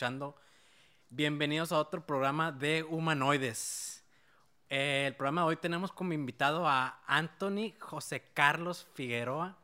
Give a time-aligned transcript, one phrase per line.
[0.00, 0.34] escuchando.
[1.10, 4.02] Bienvenidos a otro programa de Humanoides.
[4.70, 9.58] Eh, el programa de hoy tenemos como invitado a Anthony José Carlos Figueroa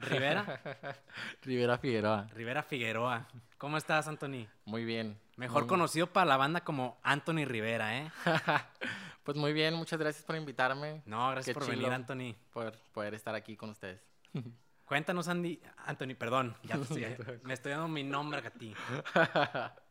[0.00, 0.60] Rivera.
[1.42, 2.26] Rivera Figueroa.
[2.34, 3.28] Rivera Figueroa.
[3.58, 4.48] ¿Cómo estás, Anthony?
[4.64, 5.20] Muy bien.
[5.36, 8.10] Mejor Muy- conocido para la banda como Anthony Rivera, ¿eh?
[9.22, 11.02] pues muy bien, muchas gracias por invitarme.
[11.06, 11.92] No, gracias Qué por venir.
[11.92, 12.34] Anthony.
[12.52, 14.00] Por poder estar aquí con ustedes.
[14.86, 15.60] Cuéntanos, Andy.
[15.84, 16.56] Anthony, perdón.
[16.62, 18.74] Ya estoy- me estoy dando mi nombre a ti.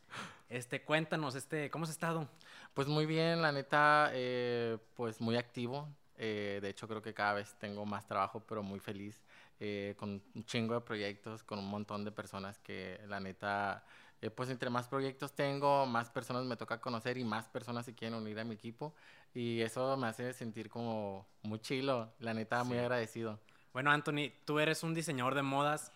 [0.47, 2.29] Este, cuéntanos, este, ¿cómo has estado?
[2.75, 5.89] Pues muy bien, la neta, eh, pues muy activo.
[6.17, 9.19] Eh, de hecho, creo que cada vez tengo más trabajo, pero muy feliz.
[9.59, 13.83] eh, con un chingo de proyectos, con un montón de personas que la neta,
[14.21, 17.95] eh, pues entre más proyectos tengo, más personas me toca conocer y más personas se
[17.95, 18.93] quieren unir a mi equipo.
[19.33, 22.81] Y eso me hace sentir como muy chilo, la neta, muy Sí.
[22.81, 23.39] agradecido.
[23.75, 25.91] Bueno, Anthony, tú eres un diseñador de modas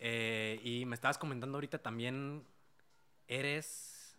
[0.00, 2.44] eh, y me estabas comentando ahorita también,
[3.28, 4.18] eres...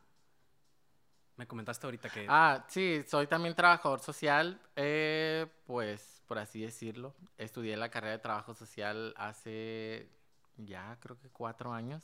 [1.36, 2.26] Me comentaste ahorita que...
[2.30, 7.14] Ah, sí, soy también trabajador social, eh, pues por así decirlo.
[7.38, 10.08] Estudié la carrera de trabajo social hace
[10.56, 12.02] ya creo que cuatro años.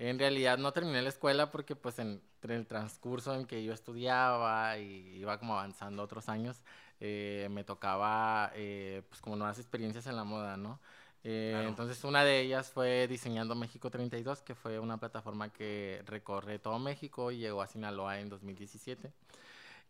[0.00, 3.74] En realidad no terminé la escuela porque pues en, entre el transcurso en que yo
[3.74, 6.62] estudiaba y iba como avanzando otros años,
[7.00, 10.80] eh, me tocaba eh, pues como nuevas experiencias en la moda, ¿no?
[11.22, 11.68] Eh, Claro.
[11.68, 16.78] Entonces una de ellas fue Diseñando México 32, que fue una plataforma que recorre todo
[16.78, 19.12] México y llegó a Sinaloa en 2017,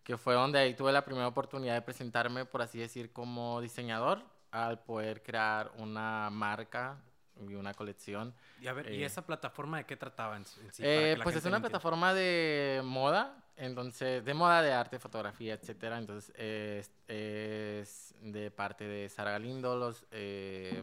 [0.02, 4.24] que fue donde ahí tuve la primera oportunidad de presentarme, por así decir, como diseñador,
[4.50, 6.98] al poder crear una marca
[7.48, 8.34] y una colección.
[8.58, 10.82] y a ver, ¿y eh, esa plataforma de qué trataba en, en sí?
[10.84, 11.60] Eh, pues es una entienda.
[11.60, 15.98] plataforma de moda, entonces, de moda, de arte, fotografía, etcétera.
[15.98, 20.82] Entonces, es, es de parte de Sara Galindo, los eh,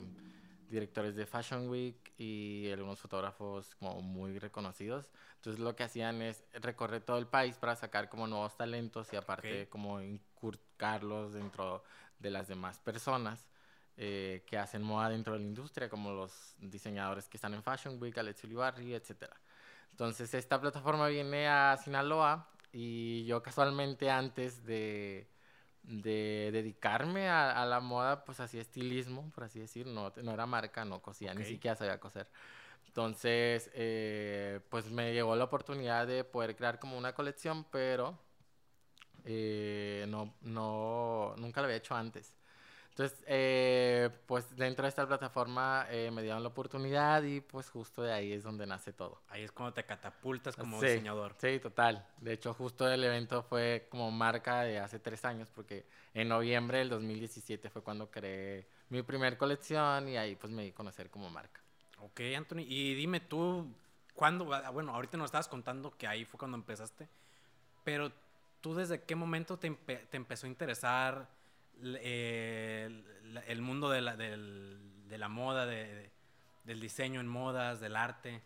[0.70, 5.12] directores de Fashion Week y algunos fotógrafos como muy reconocidos.
[5.36, 9.16] Entonces, lo que hacían es recorrer todo el país para sacar como nuevos talentos y
[9.16, 9.70] aparte Ok.
[9.70, 11.84] como inculcarlos dentro
[12.20, 13.48] de las demás personas
[13.98, 18.02] eh, que hacen moda dentro de la industria, como los diseñadores que están en Fashion
[18.02, 19.36] Week, Alex Ulibarri, etcétera.
[19.92, 25.28] Entonces, esta plataforma viene a Sinaloa y yo casualmente antes de,
[25.84, 30.46] de dedicarme a, a la moda, pues hacía estilismo, por así decir, no, no era
[30.46, 31.46] marca, no cosía, ni Ok.
[31.46, 32.30] siquiera sabía coser.
[32.88, 38.20] Entonces, eh, pues me llegó la oportunidad de poder crear como una colección, pero
[39.26, 42.34] eh, no, no, nunca lo había hecho antes.
[42.98, 48.02] Entonces, eh, pues dentro de esta plataforma eh, me dieron la oportunidad y pues justo
[48.02, 49.22] de ahí es donde nace todo.
[49.30, 51.36] Ahí es cuando te catapultas como Sí, diseñador.
[51.38, 52.04] Sí, total.
[52.22, 55.86] De hecho, justo el evento fue como marca de hace tres años, porque
[56.16, 60.70] en noviembre del 2017 fue cuando creé mi primer colección y ahí pues me di
[60.70, 61.62] a conocer como marca.
[62.00, 62.62] Ok, Anthony.
[62.68, 63.68] Y dime tú,
[64.16, 64.52] ¿cuándo?
[64.52, 67.08] ah, Bueno, ahorita nos estabas contando que ahí fue cuando empezaste,
[67.84, 68.12] pero
[68.60, 71.37] tú desde qué momento te, empe- te empezó a interesar
[71.82, 73.04] eh,
[73.48, 76.12] el, mundo de la, del- de la moda, de- de-
[76.64, 78.42] del diseño en modas, del arte?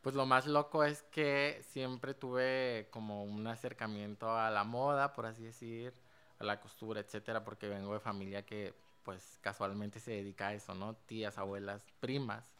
[0.00, 5.26] Pues lo más loco es que siempre tuve como un acercamiento a la moda, por
[5.26, 5.94] así decir,
[6.38, 10.74] a la costura, etcétera, porque vengo de familia que pues casualmente se dedica a eso,
[10.74, 10.94] ¿no?
[10.96, 12.52] Tías, abuelas, primas,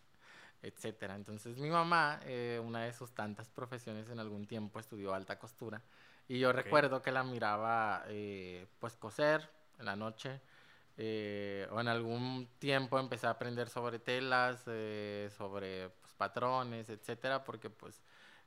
[0.63, 1.15] etcétera.
[1.17, 5.83] Entonces mi mamá, eh, una de sus tantas profesiones en algún tiempo estudió alta costura
[6.29, 6.53] y yo Ok.
[6.53, 9.51] recuerdo que la miraba eh, pues coser
[9.83, 10.41] en la noche
[10.97, 17.45] eh, o en algún tiempo empecé a aprender sobre telas, eh, sobre pues, patrones, etcétera,
[17.45, 18.03] porque pues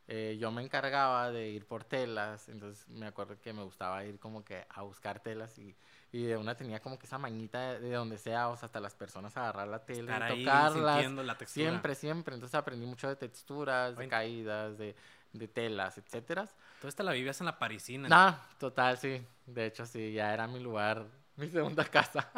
[0.07, 4.19] eh, yo me encargaba de ir por telas, entonces me acuerdo que me gustaba ir
[4.19, 5.75] como que a buscar telas y,
[6.11, 8.79] y de una tenía como que esa mañita de, de donde sea, o sea, hasta
[8.79, 11.11] las personas agarrar la tela Estar y ahí tocarlas.
[11.25, 11.69] la textura.
[11.69, 12.35] Siempre, siempre.
[12.35, 14.09] Entonces aprendí mucho de texturas, de Oye.
[14.09, 14.95] caídas, de,
[15.33, 16.47] de telas, etcétera.
[16.79, 18.07] Tú esta la vivías en la parisina.
[18.07, 19.25] No, total, sí.
[19.47, 21.07] De hecho, sí, ya era mi lugar,
[21.37, 22.31] mi segunda casa.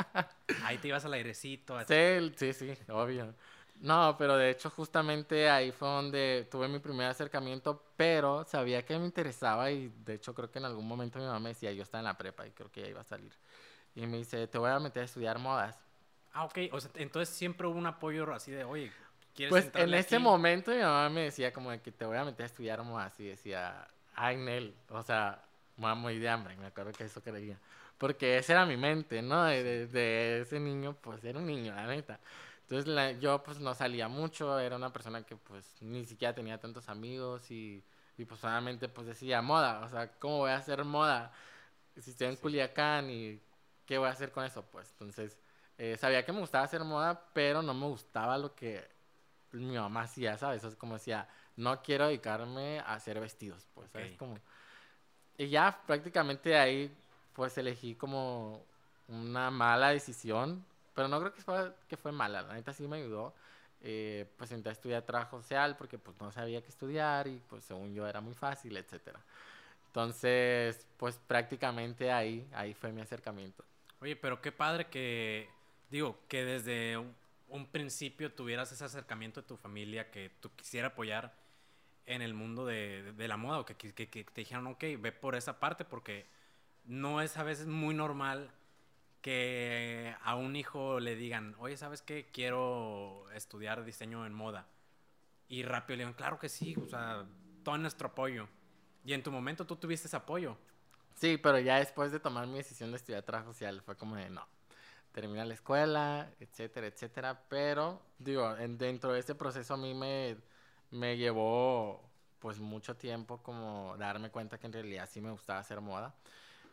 [0.60, 1.78] Ahí te ibas al airecito.
[1.88, 3.34] Sí, sí, sí, obvio.
[3.80, 8.98] No, pero de hecho justamente ahí fue donde tuve mi primer acercamiento, pero sabía que
[8.98, 11.84] me interesaba y de hecho creo que en algún momento mi mamá me decía, yo
[11.84, 13.32] estaba en la prepa y creo que ya iba a salir.
[13.96, 15.78] Y me dice, te voy a meter a estudiar modas.
[16.34, 16.58] Ah, ok.
[16.72, 18.92] O sea, entonces siempre hubo un apoyo así de, oye,
[19.34, 20.20] ¿quieres Pues en ese aquí?
[20.20, 23.18] momento mi mamá me decía como de que te voy a meter a estudiar modas
[23.20, 25.42] y decía, ay, Nel, o sea,
[25.78, 27.58] mamá muy de hambre, me acuerdo que eso creía.
[27.98, 29.46] Porque esa era mi mente, ¿no?
[29.46, 32.20] De, ese niño, pues era un niño, la neta.
[32.62, 36.60] Entonces la- yo pues no salía mucho, era una persona que pues ni siquiera tenía
[36.60, 37.84] tantos amigos y,
[38.18, 41.32] y pues solamente pues decía moda, o sea, ¿cómo voy a hacer moda?
[41.98, 43.40] Si estoy en Culiacán y
[43.86, 44.64] ¿qué voy a hacer con eso?
[44.64, 45.40] Pues entonces
[45.78, 48.88] eh, sabía que me gustaba hacer moda, pero no me gustaba lo que
[49.54, 50.64] mi mamá hacía, ¿sabes?
[50.64, 54.12] Es como decía, no quiero dedicarme a hacer vestidos, pues, ¿sabes?
[54.12, 54.18] Ok.
[54.18, 54.40] Como...
[55.38, 56.96] Y ya prácticamente ahí,
[57.38, 58.66] pues, elegí como
[59.08, 62.98] una mala decisión, pero no creo que fue, que fue mala, la neta sí me
[62.98, 63.34] ayudó.
[63.82, 67.64] Eh, pues entré a estudiar trabajo social porque pues no sabía qué estudiar y pues
[67.66, 69.22] según yo era muy fácil, etcétera.
[69.88, 73.64] Entonces, pues prácticamente ahí, ahí fue mi acercamiento.
[74.02, 75.50] Oye, pero qué padre que,
[75.92, 81.34] digo, que desde un, principio tuvieras ese acercamiento de tu familia, que tú quisiera apoyar
[82.06, 85.36] en el mundo de, de- la moda, o que- que te dijeron, ok, ve por
[85.36, 86.28] esa parte, porque
[86.88, 88.52] no es a veces muy normal
[89.22, 92.30] que a un hijo le digan, oye, ¿sabes qué?
[92.32, 94.68] Quiero estudiar diseño en moda.
[95.50, 97.26] Y rápido le digan, claro que sí, o sea,
[97.64, 98.48] todo nuestro apoyo.
[99.06, 100.58] Y en tu momento tú tuviste ese apoyo.
[101.16, 104.30] Sí, pero ya después de tomar mi decisión de estudiar trabajo social fue como de
[104.30, 104.48] no,
[105.12, 107.42] termina la escuela, etcétera, etcétera.
[107.50, 110.38] Pero, digo, en- dentro de ese proceso a mí me,
[110.92, 115.82] me llevó pues mucho tiempo como darme cuenta que en realidad sí me gustaba hacer
[115.82, 116.16] moda.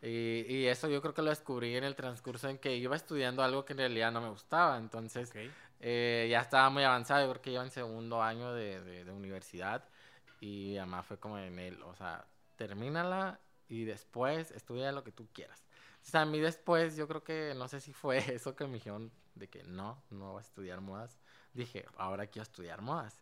[0.01, 3.43] Y, y eso yo creo que lo descubrí en el transcurso en que iba estudiando
[3.43, 4.77] algo que en realidad no me gustaba.
[4.77, 5.55] Entonces, Ok.
[5.79, 9.11] eh, ya estaba muy avanzado, yo creo que iba en segundo año de, de- de
[9.11, 9.83] universidad
[10.39, 15.27] y además fue como en él, o sea, termínala y después estudia lo que tú
[15.33, 15.65] quieras.
[16.03, 18.73] O sea, a mí después yo creo que, no sé si fue eso que me
[18.75, 21.19] dijeron de que no, no voy a estudiar modas.
[21.53, 23.21] Dije, ahora quiero estudiar modas.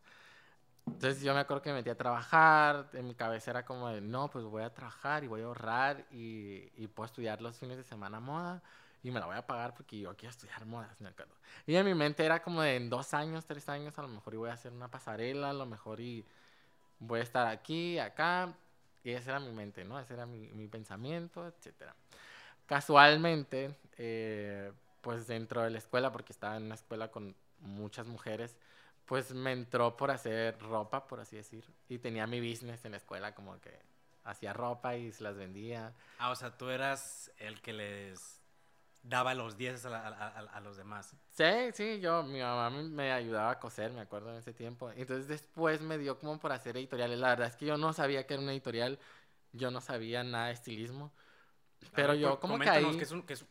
[0.86, 4.02] Entonces yo me acuerdo que me metí a trabajar, en mi cabeza era como de,
[4.02, 7.78] no, pues voy a trabajar y voy a ahorrar y, y puedo estudiar los fines
[7.78, 8.62] de semana moda
[9.04, 11.36] y me la voy a pagar porque yo quiero estudiar modas, acuerdo.
[11.68, 14.34] Y en mi mente era como de en dos años, tres años, a lo mejor
[14.34, 16.26] y voy a hacer una pasarela, a lo mejor y
[17.00, 18.54] voy a estar aquí, acá.
[19.04, 20.00] Y esa era mi mente, ¿no?
[20.00, 21.94] Ese era mi, mi pensamiento, etcétera.
[22.66, 24.72] Casualmente, eh,
[25.02, 28.56] pues dentro de la escuela, porque estaba en una escuela con muchas mujeres,
[29.06, 31.66] pues me entró por hacer ropa, por así decir.
[31.90, 33.78] Y tenía mi business en la escuela, como que
[34.24, 35.94] hacía ropa y se las vendía.
[36.18, 38.40] Ah, o sea, tú eras el que les
[39.02, 41.14] daba los 10 a, la- a- a- a los demás.
[41.30, 44.90] Sí, sí, yo, mi mamá me, ayudaba a coser, me acuerdo en ese tiempo.
[44.92, 47.20] Entonces después me dio como por hacer editoriales.
[47.20, 48.98] La verdad es que yo no sabía que era una editorial,
[49.52, 51.12] yo no sabía nada de estilismo.
[51.94, 53.46] Pero ver, yo como que ahí, qué es un- es-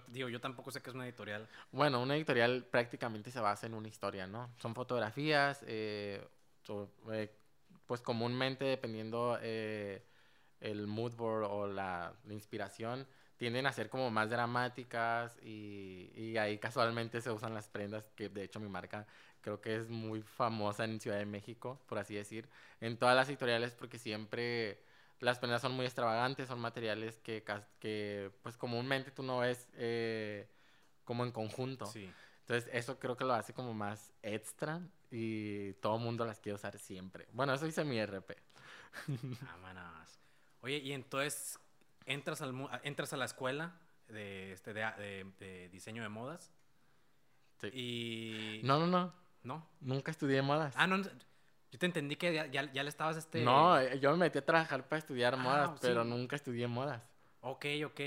[0.00, 1.48] yo digo, yo tampoco sé qué es una editorial.
[1.72, 4.50] bueno, una editorial prácticamente se basa en una historia, ¿no?
[4.58, 6.26] Son fotografías, eh,
[6.62, 7.30] so- eh,
[7.86, 10.04] pues comúnmente dependiendo eh,
[10.60, 13.06] el mood board o la, la inspiración,
[13.36, 18.28] tienden a ser como más dramáticas y, y ahí casualmente se usan las prendas, que
[18.28, 19.06] de hecho mi marca
[19.40, 22.48] creo que es muy famosa en Ciudad de México, por así decir,
[22.80, 24.83] en todas las editoriales porque siempre
[25.20, 30.48] las prendas son muy extravagantes, son materiales que, pues comúnmente tú no ves eh,
[31.04, 31.86] como en conjunto.
[31.86, 32.10] Sí.
[32.40, 34.80] Entonces eso creo que lo hace como más extra
[35.10, 37.26] y todo el mundo las quiere usar siempre.
[37.32, 38.36] Bueno, eso hice mi RP.
[39.42, 40.18] Vámonos.
[40.60, 41.58] Oye, y entonces
[42.06, 43.78] entras, al, entras a la escuela
[44.08, 46.52] de, este, de, de- de diseño de modas
[47.60, 47.68] Sí.
[47.72, 48.60] y...
[48.64, 49.14] No, no, no.
[49.42, 49.66] ¿No?
[49.80, 50.74] Nunca estudié modas.
[50.76, 50.96] Ah, no.
[51.74, 53.42] Yo te entendí que ya, ya, ya le estabas este...
[53.42, 55.78] No, eh, yo me metí a trabajar para estudiar Ah, modas, sí.
[55.82, 57.02] pero nunca estudié modas.
[57.40, 58.00] Ok, ok.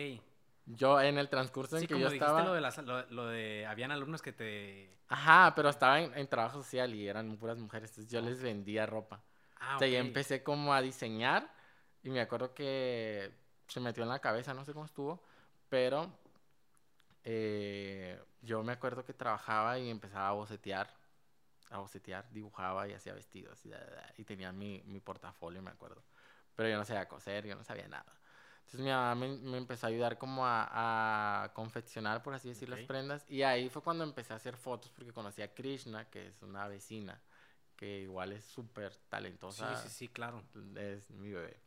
[0.67, 2.45] Yo en el transcurso en Sí, que como yo dijiste estaba...
[2.47, 3.65] lo de, las, lo, lo de...
[3.65, 4.97] Habían alumnos que te...
[5.09, 8.85] Ajá, pero estaba en, en trabajo social y eran puras mujeres, entonces yo les vendía
[8.85, 9.21] ropa.
[9.59, 10.05] Ah, O sea, ya ok.
[10.05, 11.53] empecé como a diseñar
[12.03, 13.33] y me acuerdo que
[13.67, 15.21] se metió en la cabeza, no sé cómo estuvo,
[15.67, 16.09] pero
[17.25, 20.89] eh, yo me acuerdo que trabajaba y empezaba a bocetear,
[21.69, 23.71] a bocetear, dibujaba y hacía vestidos y,
[24.17, 26.03] y tenía mi, mi portafolio, me acuerdo.
[26.55, 28.13] Pero yo no sabía coser, yo no sabía nada.
[28.59, 32.69] Entonces mi mamá me, me empezó a ayudar como a, a confeccionar, por así decir,
[32.69, 32.83] las Ok.
[32.83, 33.25] prendas.
[33.29, 36.67] Y ahí fue cuando empecé a hacer fotos porque conocí a Krishna, que es una
[36.67, 37.21] vecina,
[37.75, 38.95] que igual es súper
[39.49, 40.43] Sí, talentosa sí, sí, claro.
[40.75, 41.57] es mi bebé.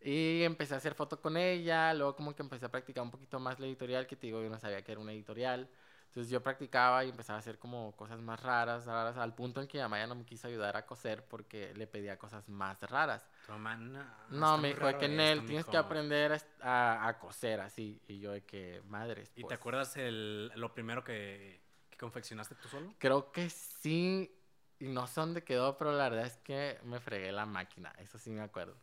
[0.00, 3.40] Y empecé a hacer fotos con ella, luego como que empecé a practicar un poquito
[3.40, 5.70] más la editorial, que te digo, yo no sabía que era una editorial.
[6.06, 9.68] Entonces yo practicaba y empezaba a hacer como cosas más raras, raras, al punto en
[9.68, 12.80] que mi mamá ya no me quiso ayudar a coser porque le pedía cosas más
[12.80, 13.26] raras.
[13.44, 15.76] Tu mamá, no, No, me dijo que él tienes que mijo".
[15.76, 18.00] aprender a, a coser así.
[18.08, 19.30] Y yo de que, madres.
[19.36, 21.60] ¿Y te pues, acuerdas el, lo primero que,
[21.90, 22.94] que confeccionaste tú solo?
[22.98, 24.32] Creo que sí,
[24.78, 28.18] y no sé dónde quedó, pero la verdad es que me fregué la máquina, eso
[28.18, 28.74] sí me acuerdo.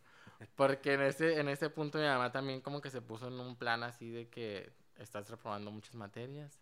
[0.56, 3.56] Porque en ese, en ese punto mi mamá también como que se puso en un
[3.56, 6.60] plan así de que estás reprobando muchas materias,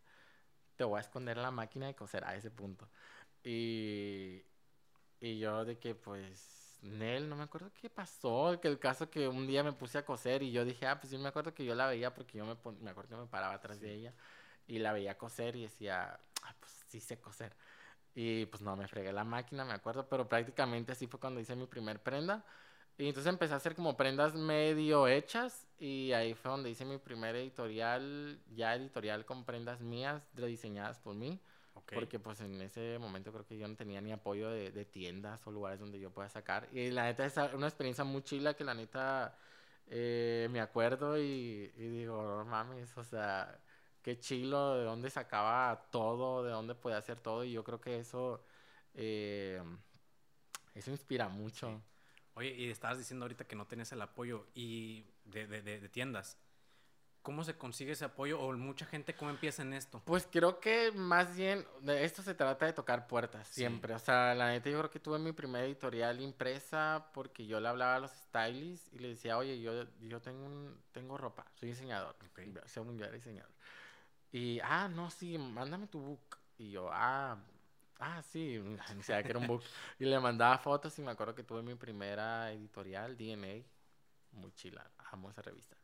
[0.83, 2.91] te voy a esconder la máquina de coser a ese punto.
[3.45, 4.43] Y,
[5.21, 9.29] y yo de que pues, Nel, no me acuerdo qué pasó, que el caso que
[9.29, 11.65] un día me puse a coser y yo dije, ah, pues yo me acuerdo que
[11.65, 14.15] yo la veía porque yo me, me acuerdo que me paraba atrás de ella
[14.67, 17.57] y la veía coser y decía, ah, pues sí sé coser.
[18.15, 21.57] Y pues no, me fregué la máquina, me acuerdo, pero prácticamente así fue cuando hice
[21.57, 22.45] mi primer prenda.
[22.99, 26.99] Y entonces empecé a hacer como prendas medio hechas y ahí fue donde hice mi
[26.99, 31.41] primer editorial, ya editorial con prendas mías rediseñadas por mí.
[31.75, 31.93] Ok.
[31.95, 35.47] Porque pues en ese momento creo que yo no tenía ni apoyo de, de tiendas
[35.47, 36.69] o lugares donde yo pueda sacar.
[36.73, 39.37] Y la neta es una experiencia muy chila que la neta
[39.87, 43.59] eh, me acuerdo y, y digo, no mames, o sea,
[44.03, 47.45] qué chilo, de dónde sacaba todo, de dónde podía hacer todo.
[47.45, 48.45] Y yo creo que eso,
[48.95, 49.63] eh,
[50.75, 51.69] eso inspira mucho.
[51.69, 51.92] Sí.
[52.35, 55.89] Oye, y estabas diciendo ahorita que no tienes el apoyo y de, de, de, de
[55.89, 56.39] tiendas.
[57.21, 60.03] ¿Cómo se consigue ese apoyo o mucha gente cómo empieza en esto?
[60.05, 63.61] Pues creo que más bien de esto se trata de tocar puertas Sí.
[63.61, 63.95] siempre.
[63.95, 67.69] O sea, la neta yo creo que tuve mi primera editorial impresa porque yo le
[67.69, 71.69] hablaba a los stylists y le decía, oye, yo, yo tengo, un, tengo ropa, soy
[71.69, 72.17] diseñador.
[72.29, 72.41] Ok.
[72.67, 73.53] Según yo era diseñador.
[74.33, 76.39] Y, ah, no, sí, mándame tu book.
[76.59, 77.39] Y yo, ah,
[78.03, 78.59] ah, sí,
[78.97, 79.65] ni sabía que era un book.
[79.99, 84.91] Y le mandaba fotos y me acuerdo que tuve mi primera editorial, DNA, muy chila,
[85.13, 85.77] amo esa revista.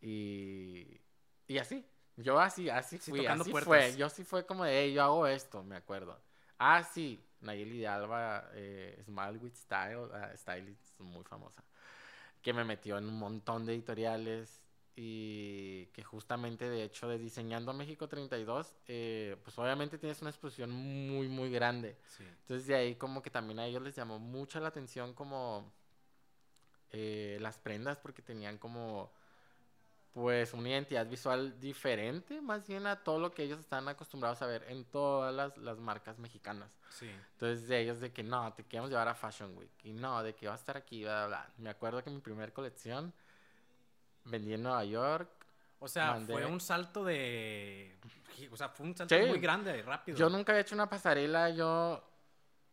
[0.00, 1.00] Y,
[1.48, 3.64] y así, yo así, así Sí, fui, así puertas.
[3.64, 3.96] fue.
[3.96, 6.20] Yo sí fue como de, hey, yo hago esto, me acuerdo.
[6.58, 11.64] Ah, sí, Nayeli de Alba, eh, Smile with Style, ah, stylist muy famosa,
[12.42, 14.63] que me metió en un montón de editoriales
[14.96, 20.70] y que justamente de hecho de Diseñando México 32, eh, pues obviamente tienes una exposición
[20.70, 21.98] muy, muy grande.
[22.06, 22.24] Sí.
[22.24, 25.72] Entonces de ahí como que también a ellos les llamó mucho la atención como
[26.90, 29.12] eh, las prendas porque tenían como
[30.12, 34.46] pues una identidad visual diferente más bien a todo lo que ellos están acostumbrados a
[34.46, 36.70] ver en todas las, las marcas mexicanas.
[36.90, 37.10] Sí.
[37.32, 40.36] Entonces de ellos de que no, te queremos llevar a Fashion Week y no, de
[40.36, 41.54] que va a estar aquí, bla, bla, bla.
[41.58, 43.12] Me acuerdo que mi primer colección
[44.24, 45.28] vendí en Nueva York.
[45.78, 47.96] O sea, Mandé- fue un salto de...
[48.50, 49.22] O sea, fue un salto Sí.
[49.26, 50.16] muy grande, rápido.
[50.16, 52.02] Yo nunca había hecho una pasarela, yo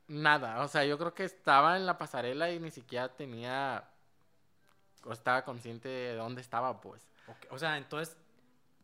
[0.08, 3.88] nada, o sea, yo creo que estaba en la pasarela y ni siquiera tenía
[5.04, 7.08] o estaba consciente de dónde estaba, pues.
[7.50, 8.18] O sea, entonces...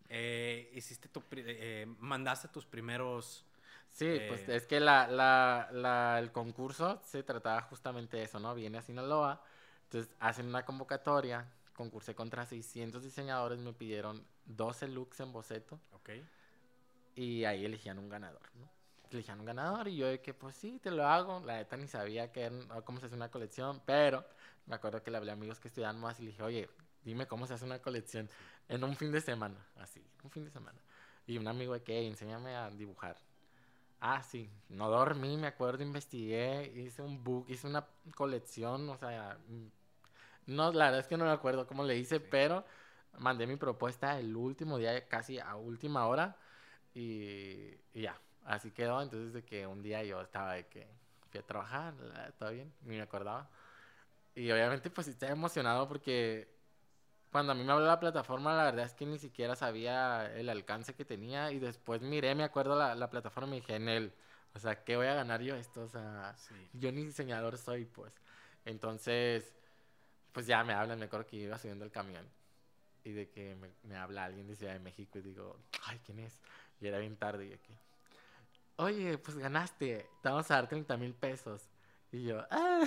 [0.09, 1.21] eh, hiciste tu...
[1.21, 3.43] pri- eh, mandaste tus primeros...
[3.89, 4.55] Sí, pues Eh.
[4.57, 8.53] es que la, la, la- el concurso se trataba justamente de eso, ¿no?
[8.53, 9.41] Viene a Sinaloa,
[9.83, 16.09] entonces hacen una convocatoria, concursé contra 600 diseñadores, me pidieron 12 looks en boceto Ok.
[17.15, 18.67] y ahí elegían un ganador, ¿no?
[19.11, 21.87] Elegían un ganador y yo de que pues sí, te lo hago, la neta ni
[21.87, 24.25] sabía que era- o cómo se hace una colección, pero
[24.65, 26.69] me acuerdo que le hablé a amigos que estudiaban más y le dije, oye,
[27.05, 28.29] dime cómo se hace una colección
[28.67, 30.79] en un fin de semana, así, un fin de semana.
[31.25, 33.17] Y un amigo de que, "Ey, enséñame a dibujar.
[33.99, 39.37] Ah, sí, no dormí, me acuerdo, investigué, hice un book, hice una colección, o sea,
[40.47, 42.25] no, la verdad es que no me acuerdo cómo le hice, Sí.
[42.31, 42.65] pero
[43.19, 46.37] mandé mi propuesta el último día, casi a última hora,
[46.93, 49.01] y, y ya, así quedó.
[49.01, 50.87] Entonces, de que un día yo estaba de que
[51.29, 51.93] fui a trabajar,
[52.39, 53.49] todo bien, ni me acordaba.
[54.35, 56.55] Y obviamente, pues estaba emocionado porque
[57.31, 60.49] cuando a mí me habló la plataforma, la verdad es que ni siquiera sabía el
[60.49, 61.51] alcance que tenía.
[61.51, 64.13] Y después miré, me acuerdo la, la plataforma y dije, en él,
[64.53, 65.81] o sea, ¿qué voy a ganar yo esto?
[65.83, 66.55] O sea, Sí.
[66.73, 68.13] yo ni diseñador soy, pues.
[68.65, 69.55] Entonces,
[70.37, 72.23] pues ya me hablan, me acuerdo que iba subiendo el camión.
[73.03, 76.19] Y de que me, me habla alguien de Ciudad de México y digo, ay, ¿quién
[76.19, 76.39] es?
[76.79, 77.73] Y era bien tarde y aquí.
[78.75, 81.67] Oye, pues ganaste, te vamos a dar 30 mil pesos.
[82.11, 82.83] Y yo, ah.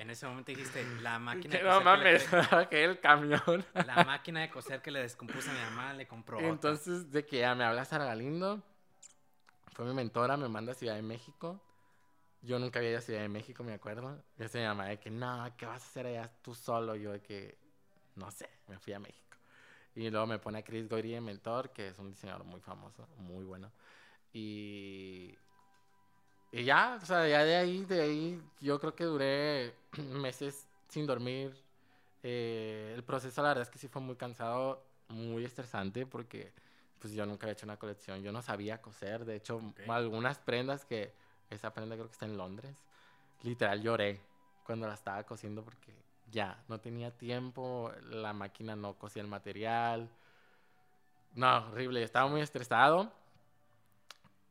[0.00, 2.98] En ese momento dijiste, la máquina Que de no coser que le- mames, que el
[2.98, 3.64] camión.
[3.86, 6.48] La máquina de coser que le descompuso a mi mamá le compró otra.
[6.50, 8.60] Entonces, de que ya me habla Sara Galindo,
[9.74, 11.62] fue mi mentora, me manda a Ciudad de México.
[12.42, 14.20] Yo nunca había ido a Ciudad de México, me acuerdo.
[14.38, 16.96] Y se mi mamá de que, no, ¿qué vas a hacer allá tú solo?
[16.96, 17.56] Yo de que,
[18.16, 19.36] no sé, me fui a México.
[19.94, 23.06] Y luego me pone a Chris Goyri de mentor, que es un diseñador muy famoso,
[23.18, 23.70] muy bueno.
[24.32, 25.38] Y,
[26.50, 31.06] y ya, o sea, ya de ahí, de ahí, yo creo que duré meses sin
[31.06, 31.54] dormir.
[32.22, 36.52] Eh, el proceso, la verdad es que sí fue muy cansado, muy estresante, porque
[36.98, 39.80] pues yo nunca había hecho una colección, yo no sabía coser, de hecho, Ok.
[39.88, 41.12] algunas prendas que,
[41.54, 42.76] esa prenda creo que está en Londres,
[43.42, 44.20] literal lloré
[44.64, 45.92] cuando la estaba cosiendo porque
[46.30, 50.10] ya, no tenía tiempo, la máquina no cosía el material,
[51.34, 53.10] no, horrible, estaba muy estresado.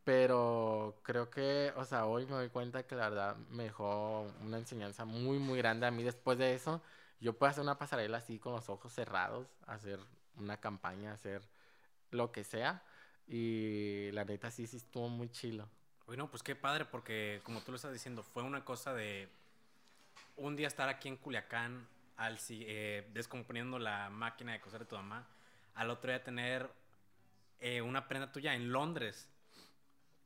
[0.04, 4.58] Pero creo que, o sea, hoy me doy cuenta que la verdad me dejó una
[4.58, 6.82] enseñanza muy, muy grande a mí después de eso.
[7.20, 10.00] Yo puedo hacer una pasarela así con los ojos cerrados, hacer
[10.38, 11.44] una campaña, hacer
[12.10, 12.84] lo que sea.
[13.28, 15.70] Y la neta sí, sí estuvo muy chilo.
[16.12, 19.30] Bueno, pues qué padre, porque como tú lo estás diciendo, fue una cosa de
[20.36, 21.88] un día estar aquí en Culiacán,
[22.18, 25.26] al, eh, descomponiendo la máquina de coser de tu mamá,
[25.74, 26.70] al otro día tener
[27.62, 29.30] eh, una prenda tuya en Londres.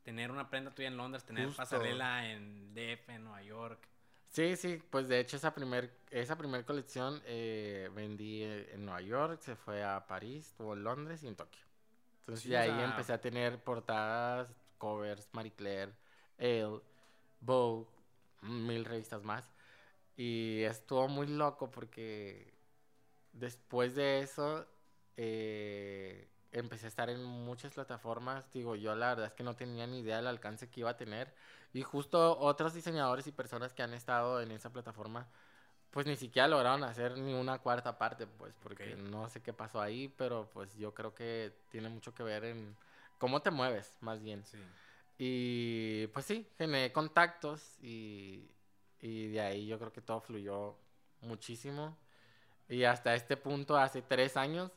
[0.02, 1.62] tener una prenda tuya en Londres, tener Justo.
[1.62, 3.78] pasarela en DF, en Nueva York.
[4.26, 9.40] Sí, sí, pues de hecho esa primer, esa primer colección eh, vendí en Nueva York,
[9.40, 11.62] se fue a París, estuvo en Londres y en Tokio.
[12.22, 15.92] Entonces Sí, de ahí sea- empecé a tener portadas, covers, Marie Claire,
[16.38, 16.80] Elle,
[17.40, 17.88] Vogue,
[18.42, 19.54] mil revistas más.
[20.16, 22.54] Y estuvo muy loco porque
[23.32, 24.66] después de eso
[25.16, 28.50] eh, empecé a estar en muchas plataformas.
[28.52, 30.96] Digo, yo la verdad es que no tenía ni idea del alcance que iba a
[30.96, 31.34] tener.
[31.72, 35.28] Y justo otros diseñadores y personas que han estado en esa plataforma,
[35.90, 38.96] pues ni siquiera lograron hacer ni una cuarta parte, pues, porque Ok.
[38.96, 42.76] no sé qué pasó ahí, pero pues yo creo que tiene mucho que ver en
[43.18, 44.44] cómo te mueves, más bien.
[44.44, 44.58] Sí.
[45.18, 48.50] Y pues sí, generé contactos y,
[49.00, 50.76] y de ahí yo creo que todo fluyó
[51.20, 51.96] muchísimo.
[52.68, 54.72] Y hasta este punto, hace tres años,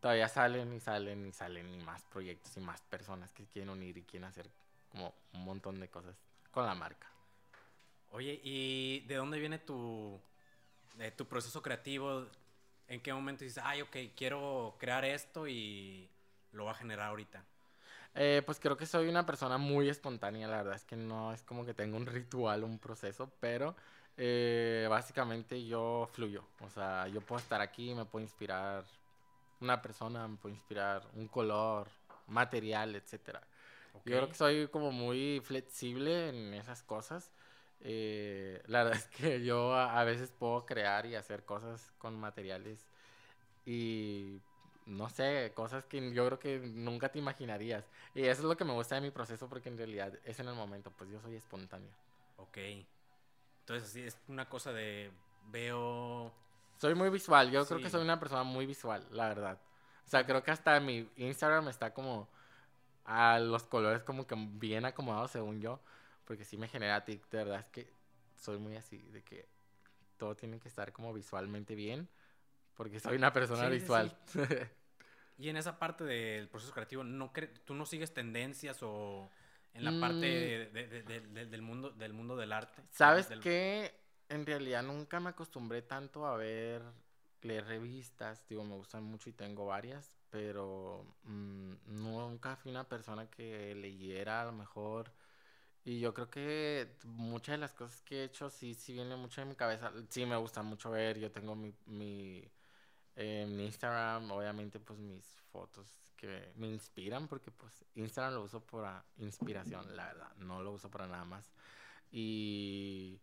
[0.00, 3.96] todavía salen y salen y salen y más proyectos y más personas que quieren unir
[3.96, 4.50] y quieren hacer
[4.90, 6.16] como un montón de cosas
[6.50, 7.10] con la marca.
[8.10, 10.20] Oye, ¿y de dónde viene tu,
[10.94, 12.26] de tu proceso creativo?
[12.86, 16.08] ¿En qué momento dices, ay, ok, quiero crear esto y
[16.52, 17.44] lo voy a generar ahorita?
[18.18, 21.42] Eh, pues creo que soy una persona muy espontánea, la verdad es que no es
[21.42, 23.76] como que tengo un ritual, un proceso, pero
[24.16, 26.42] eh, básicamente yo fluyo.
[26.60, 28.84] O sea, yo puedo estar aquí, me puedo inspirar
[29.60, 31.88] una persona, me puede inspirar un color,
[32.26, 33.42] material, etcétera.
[33.92, 37.32] Yo creo que soy como muy flexible en esas cosas.
[37.80, 42.18] Eh, la verdad es que yo a, a veces puedo crear y hacer cosas con
[42.18, 42.86] materiales
[43.66, 44.40] y
[44.86, 47.84] no sé, cosas que yo creo que nunca te imaginarías.
[48.14, 50.48] Y eso es lo que me gusta de mi proceso porque en realidad es en
[50.48, 51.90] el momento, pues yo soy espontáneo.
[52.36, 52.58] Ok.
[53.60, 55.10] Entonces, así es una cosa de
[55.50, 56.32] veo.
[56.78, 59.58] Soy muy visual, yo creo que soy una persona muy visual, la verdad.
[60.06, 62.28] O sea, creo que hasta mi Instagram está como
[63.04, 65.80] a los colores como que bien acomodados según yo,
[66.24, 67.90] porque sí me genera tic, de verdad es que
[68.36, 69.48] soy muy así, de que
[70.16, 72.08] todo tiene que estar como visualmente bien,
[72.76, 74.16] porque soy una persona Sí, sí, visual.
[75.38, 79.28] Y en esa parte del proceso creativo, ¿no cre- ¿tú no sigues tendencias o
[79.74, 80.00] en la Mm.
[80.00, 82.82] parte de- de- de- de- de- del, mundo, del mundo del arte?
[82.90, 83.94] ¿Sabes Del- qué?
[84.28, 86.82] En realidad nunca me acostumbré tanto a ver,
[87.42, 93.28] leer revistas, digo, me gustan mucho y tengo varias, pero mm, nunca fui una persona
[93.30, 95.12] que leyera a lo mejor.
[95.84, 99.40] Y yo creo que muchas de las cosas que he hecho sí, sí vienen mucho
[99.40, 99.92] de mi cabeza.
[100.10, 102.50] Sí me gusta mucho ver, yo tengo mi, mi,
[103.16, 108.84] mi Instagram, obviamente pues mis fotos que me inspiran, porque pues Instagram lo uso por
[108.84, 111.52] ah, inspiración, la verdad, no lo uso para nada más.
[112.10, 113.20] Y,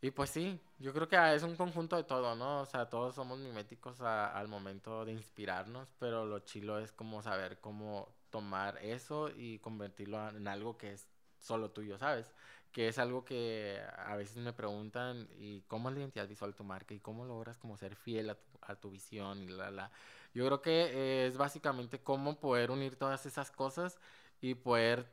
[0.00, 2.60] y pues sí, yo creo que es un conjunto de todo, ¿no?
[2.62, 7.22] O sea, todos somos miméticos a- al momento de inspirarnos, pero lo chilo es como
[7.22, 12.32] saber cómo tomar eso y convertirlo en algo que es solo tuyo, ¿sabes?
[12.72, 16.56] Que es algo que a veces me preguntan, ¿y cómo es la identidad visual de
[16.56, 16.94] tu marca?
[16.94, 19.42] ¿Y cómo logras como ser fiel a tu, a tu visión?
[19.42, 19.90] Y la, la.
[20.34, 23.98] Yo creo que eh, es básicamente cómo poder unir todas esas cosas
[24.40, 25.10] y poder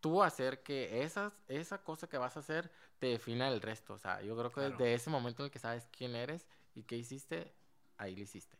[0.00, 3.94] tú hacer que esas, esa cosa que vas a hacer te defina el resto.
[3.94, 4.76] O sea, yo creo que Claro.
[4.76, 7.52] desde ese momento en el que sabes quién eres y qué hiciste,
[7.98, 8.56] ahí lo hiciste.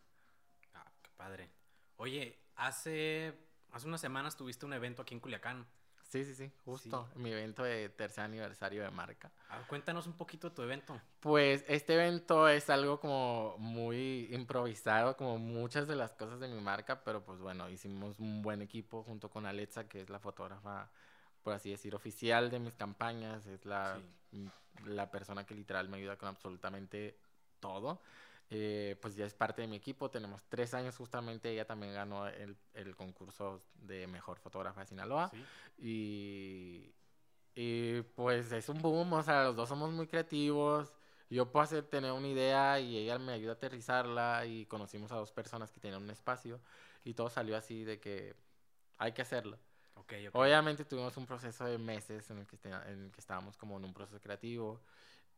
[0.75, 1.51] Ah, qué padre.
[1.97, 3.35] Oye, hace,
[3.71, 5.67] hace unas semanas tuviste un evento aquí en Culiacán.
[6.11, 7.09] Sí, sí, sí, justo.
[7.15, 9.31] Mi evento de tercer aniversario de marca.
[9.49, 11.01] Ah, cuéntanos un poquito de tu evento.
[11.21, 16.61] Pues este evento es algo como muy improvisado, como muchas de las cosas de mi
[16.61, 20.91] marca, pero pues bueno, hicimos un buen equipo junto con Alexa, que es la fotógrafa,
[21.45, 24.01] por así decir, oficial de mis campañas, es la,
[24.85, 27.17] la persona que literal me ayuda con absolutamente
[27.61, 28.01] todo.
[28.53, 32.27] Eh, pues ya es parte de mi equipo, tenemos tres años justamente, ella también ganó
[32.27, 35.31] el, el concurso de mejor fotógrafa de Sinaloa.
[35.31, 35.45] Sí.
[35.79, 36.95] Y,
[37.55, 40.93] y pues es un boom, o sea, los dos somos muy creativos.
[41.29, 45.17] Yo puedo hacer, tener una idea y ella me ayuda a aterrizarla y conocimos a
[45.17, 46.61] dos personas que tenían un espacio
[47.05, 48.35] y todo salió así de que
[48.99, 49.57] hay que hacerlo.
[49.95, 50.35] Ok, ok.
[50.35, 53.77] Obviamente tuvimos un proceso de meses en el que, este- en el que estábamos como
[53.77, 54.81] en un proceso creativo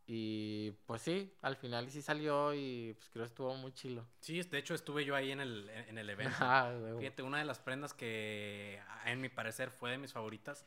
[0.05, 4.05] y pues sí, al final sí salió y pues creo que estuvo muy chilo.
[4.19, 6.35] Sí, de hecho estuve yo ahí en el, en el evento.
[6.39, 6.71] Ah.
[6.99, 10.65] Fíjate, una de las prendas que en mi parecer fue de mis favoritas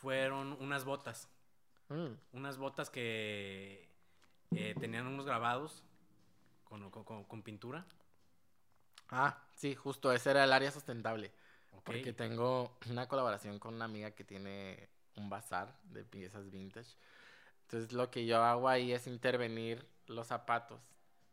[0.00, 1.28] fueron unas botas.
[1.88, 3.88] Mm, Unas botas que
[4.52, 5.82] eh, tenían unos grabados
[6.64, 7.84] con, con- con- pintura.
[9.08, 11.32] Ah, sí, justo, ese era el área sustentable.
[11.84, 16.94] Porque tengo una colaboración con una amiga que tiene un bazar de piezas vintage.
[17.70, 20.80] Entonces lo que yo hago ahí es intervenir los zapatos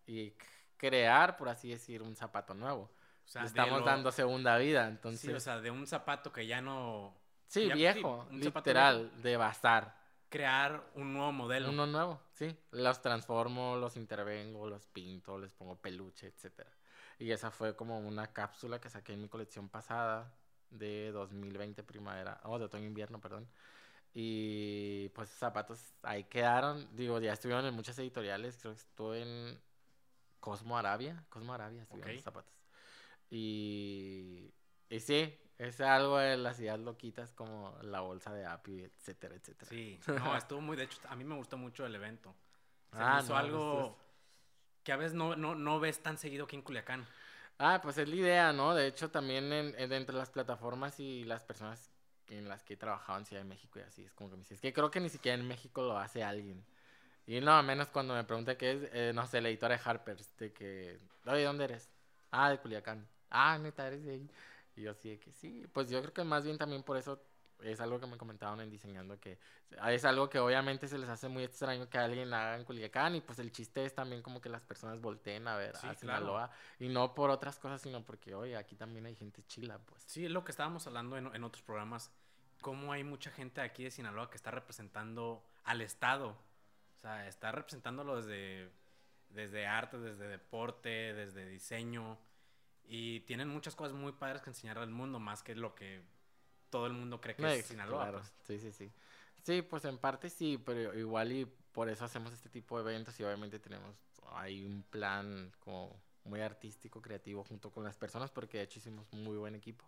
[0.06, 0.34] y
[0.78, 2.92] crear, por así decir, un zapato nuevo.
[3.26, 5.22] O sea, Le de estamos lo- dando segunda vida, entonces...
[5.22, 9.20] Sí, o sea, de un zapato que ya no, Sí, Ya, sí, viejo, un literal,
[9.24, 9.98] de bazar.
[10.30, 11.70] Crear un nuevo modelo.
[11.70, 12.56] Uno nuevo, sí.
[12.70, 16.70] Los transformo, los intervengo, los pinto, les pongo peluche, etcétera.
[17.18, 20.32] Y esa fue como una cápsula que saqué en mi colección pasada
[20.70, 23.50] de 2020 primavera, o de otoño-invierno, perdón.
[24.20, 26.88] Y pues zapatos ahí quedaron.
[26.96, 28.58] Digo, ya estuvieron en muchas editoriales.
[28.60, 29.62] Creo que estuve en
[30.40, 31.24] Cosmo Arabia.
[31.30, 32.16] Cosmo Arabia estuvieron Ok.
[32.16, 32.52] los zapatos.
[33.30, 34.52] Y,
[34.90, 39.70] y sí, es algo de las ideas loquitas como la bolsa de Apple, etcétera, etcétera.
[39.70, 42.34] Sí, no, estuvo muy, de hecho, a mí me gustó mucho el evento.
[42.92, 43.98] Se me Ah, hizo no, algo
[44.84, 47.06] que a veces no, no, no ves tan seguido aquí en Culiacán.
[47.60, 48.74] Ah, pues es la idea, ¿no?
[48.76, 51.92] De hecho, también en, en- entre las plataformas y las personas
[52.30, 54.42] en las que he trabajado en Ciudad de México y así, es como que me
[54.42, 56.66] dices, es que creo que ni siquiera en México lo hace alguien.
[57.28, 60.36] Y no, menos cuando me pregunta qué es, eh, no sé, la editora de Harper's,
[60.38, 61.90] de que, oye, ¿dónde eres?
[62.32, 63.08] Ah, de Culiacán.
[63.30, 64.30] Ah, neta, eres de ahí.
[64.76, 65.68] Y yo sí, de que sí.
[65.74, 67.22] Pues yo creo que más bien también por eso
[67.64, 69.40] es algo que me comentaban en diseñando, que
[69.88, 73.22] es algo que obviamente se les hace muy extraño que alguien haga en Culiacán y
[73.22, 76.20] pues el chiste es también como que las personas volteen a ver Sí, a claro.
[76.20, 80.04] Sinaloa y no por otras cosas, sino porque, oye, aquí también hay gente chila, pues.
[80.06, 82.12] Sí, es lo que estábamos hablando en, en otros programas,
[82.62, 86.30] cómo hay mucha gente aquí de Sinaloa que está representando al Estado.
[86.96, 88.72] O sea, está representándolo desde,
[89.30, 92.18] desde arte, desde deporte, desde diseño.
[92.86, 96.02] Y tienen muchas cosas muy padres que enseñar al mundo, más que lo que
[96.70, 98.04] todo el mundo cree que No, es Sinaloa.
[98.04, 98.34] claro, pues.
[98.46, 98.92] Sí, sí, sí.
[99.44, 103.20] Sí, pues en parte sí, pero igual y por eso hacemos este tipo de eventos
[103.20, 103.96] y obviamente tenemos
[104.34, 109.08] ahí un plan como muy artístico, creativo junto con las personas porque de hecho hicimos
[109.14, 109.86] muy buen equipo.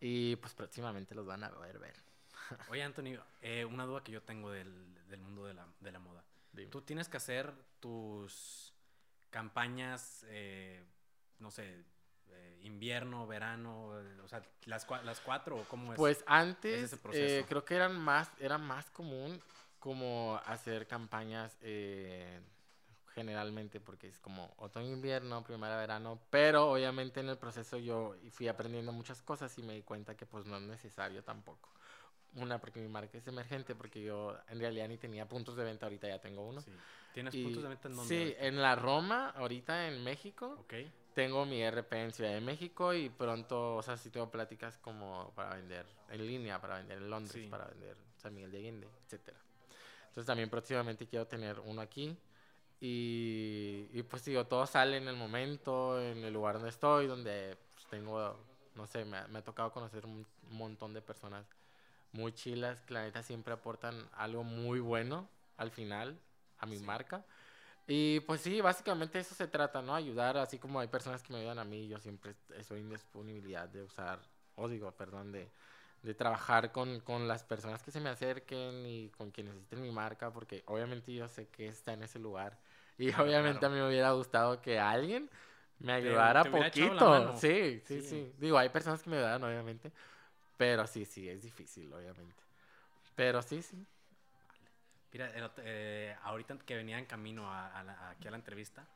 [0.00, 1.94] Y pues próximamente los van a ver ver.
[2.70, 5.98] Oye, Antonio, eh, una duda que yo tengo del, del mundo de la, de la
[6.00, 6.24] moda.
[6.52, 6.70] Dime.
[6.70, 8.74] Tú tienes que hacer tus
[9.30, 10.84] campañas, eh,
[11.38, 11.84] no sé,
[12.34, 15.96] eh, invierno, verano, eh, o sea, las, cua- las cuatro o cómo es.
[15.96, 19.40] Pues antes eh, creo que eran más, era más común
[19.78, 22.40] como hacer campañas eh,
[23.14, 28.48] generalmente porque es como otoño, invierno, primavera, verano, pero obviamente en el proceso yo fui
[28.48, 31.68] aprendiendo muchas cosas y me di cuenta que pues no es necesario tampoco.
[32.34, 35.84] Una, porque mi marca es emergente, porque yo en realidad ni tenía puntos de venta,
[35.84, 36.62] ahorita ya tengo uno.
[36.62, 36.72] Sí.
[37.12, 38.08] ¿Tienes Y- puntos de venta en dónde?
[38.26, 40.56] Sí, en la Roma, ahorita en México.
[40.60, 40.74] Ok.
[41.14, 45.30] Tengo mi RP en Ciudad de México y pronto, o sea, sí tengo pláticas como
[45.34, 47.48] para vender en línea, para vender en Londres, Sí.
[47.50, 49.38] para vender San Miguel de Allende, etcétera.
[50.08, 52.16] Entonces también próximamente quiero tener uno aquí
[52.80, 57.56] y, y pues digo, todo sale en el momento, en el lugar donde estoy, donde
[57.74, 58.38] pues, tengo,
[58.74, 61.46] no sé, me, ha- me ha tocado conocer un montón de personas
[62.12, 66.18] muy chilas que la neta siempre aportan algo muy bueno al final
[66.62, 66.86] a mi Sí.
[66.86, 67.26] marca.
[67.86, 69.94] Y pues sí, básicamente eso se trata, ¿no?
[69.94, 73.68] Ayudar, así como hay personas que me ayudan a mí, yo siempre estoy en disponibilidad
[73.68, 74.20] de usar,
[74.56, 75.50] o digo, perdón, de,
[76.02, 79.90] de trabajar con, con las personas que se me acerquen y con quienes necesiten mi
[79.90, 82.58] marca, porque obviamente yo sé que está en ese lugar.
[82.98, 83.66] Y Claro, obviamente claro.
[83.66, 85.30] a mí me hubiera gustado que alguien
[85.80, 87.36] me Te- ayudara te la poquito.
[87.38, 88.08] Sí, sí, Sí.
[88.08, 89.92] sí, Digo, hay personas que me ayudan, obviamente.
[90.56, 92.42] Pero sí, sí, es difícil, obviamente.
[93.16, 93.86] Pero sí, sí.
[95.12, 98.86] Mira, el eh, ahorita que venía en camino a, a la- aquí a la entrevista,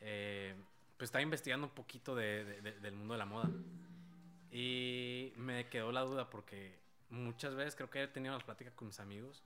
[0.00, 0.54] eh,
[0.96, 3.48] pues estaba investigando un poquito de- de- de- del mundo de la moda.
[4.50, 6.78] Y me quedó la duda porque
[7.10, 9.42] muchas veces creo que he tenido las pláticas con mis amigos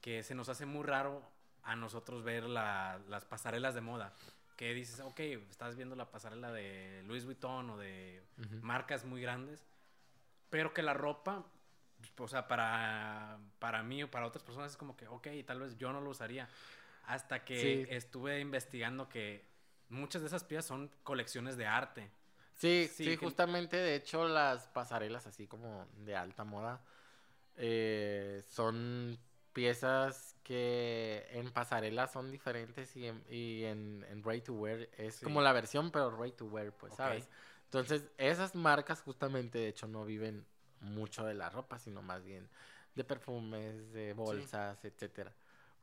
[0.00, 1.22] que se nos hace muy raro
[1.62, 4.12] a nosotros ver la- las pasarelas de moda.
[4.56, 8.56] Que dices, ok, estás viendo la pasarela de Louis Vuitton o de Ujú.
[8.62, 9.64] marcas muy grandes,
[10.50, 11.44] pero que la ropa,
[12.18, 15.76] o sea, para, para mí o para otras personas es como que, ok, tal vez
[15.76, 16.48] yo no lo usaría.
[17.04, 17.86] Hasta que Sí.
[17.90, 19.44] estuve investigando que
[19.88, 22.10] muchas de esas piezas son colecciones de arte.
[22.54, 26.84] Sí, Sí, sí, que- justamente, de hecho, las pasarelas así como de alta moda
[27.56, 29.18] eh, son
[29.52, 35.16] piezas que en pasarela son diferentes y en, y en, en ready to wear es
[35.16, 35.24] Sí.
[35.24, 36.94] como la versión, pero ready to wear, pues.
[36.94, 37.28] ¿sabes?
[37.64, 40.46] Entonces, esas marcas justamente, de hecho, no viven
[40.82, 42.48] mucho de la ropa, sino más bien
[42.94, 45.32] de perfumes, de bolsas, etcétera.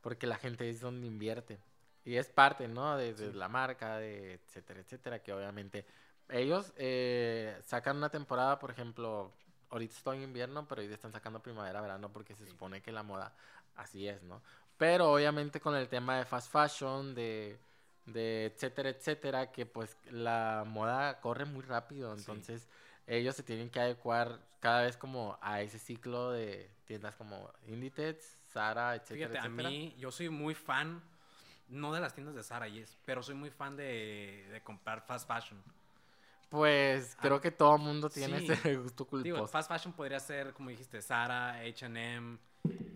[0.01, 1.59] Porque la gente es donde invierte.
[2.05, 2.97] Y es parte, ¿no?
[2.97, 3.37] De, de Sí.
[3.37, 5.85] la marca, de etcétera, etcétera, que obviamente
[6.29, 9.31] ellos eh, sacan una temporada, por ejemplo,
[9.69, 12.51] ahorita estoy en invierno, pero ellos están sacando primavera, verano, porque se Sí.
[12.51, 13.33] supone que la moda
[13.75, 14.41] así es, ¿no?
[14.77, 17.59] Pero obviamente con el tema de fast fashion, de,
[18.05, 22.23] de etcétera, etcétera, que pues la moda corre muy rápido, Sí.
[23.09, 28.37] Ellos se tienen que adecuar cada vez como a ese ciclo de tiendas como Inditex,
[28.51, 31.01] Zara, etcétera, Fíjate, a mí, yo soy muy fan,
[31.67, 35.27] no de las tiendas de Zara, yes, pero soy muy fan de, de comprar fast
[35.27, 35.61] fashion.
[36.49, 38.51] Pues creo que todo el mundo tiene sí.
[38.51, 39.47] ese gusto Digo, culposo.
[39.47, 42.37] fast fashion podría ser, como dijiste, Zara, H&M,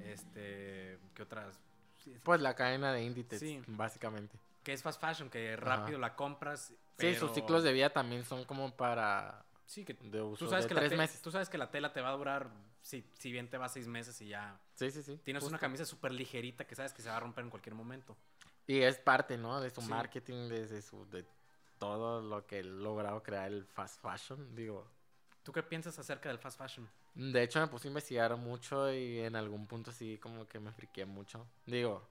[0.04, 1.60] este, ¿qué otras?
[2.04, 3.62] Sí, Pues la cadena de Inditex, Sí.
[3.68, 4.38] básicamente.
[4.64, 6.74] Que es fast fashion, que rápido la compras.
[6.98, 10.66] Sí, sus ciclos de vida también son como para Sí, que de uso tú sabes,
[10.66, 11.22] de que la tres te- meses.
[11.22, 12.50] tú sabes que la tela te va a durar,
[12.82, 14.60] si, si bien te va seis meses y ya.
[14.76, 15.18] Sí, sí, sí.
[15.24, 15.62] Tienes una justo.
[15.62, 18.16] camisa súper ligerita que sabes que se va a romper en cualquier momento.
[18.68, 19.60] Y es parte, ¿no?
[19.62, 19.90] De su Sí.
[19.90, 21.26] marketing, de su, de
[21.80, 24.56] todo lo que he logrado crear el fast fashion.
[24.56, 24.88] Digo,
[25.44, 26.90] ¿Tú qué piensas acerca del fast fashion?
[27.16, 30.72] de hecho me puse a investigar mucho y en algún punto sí como que me
[30.72, 31.46] friqué mucho.
[31.66, 32.08] Digo,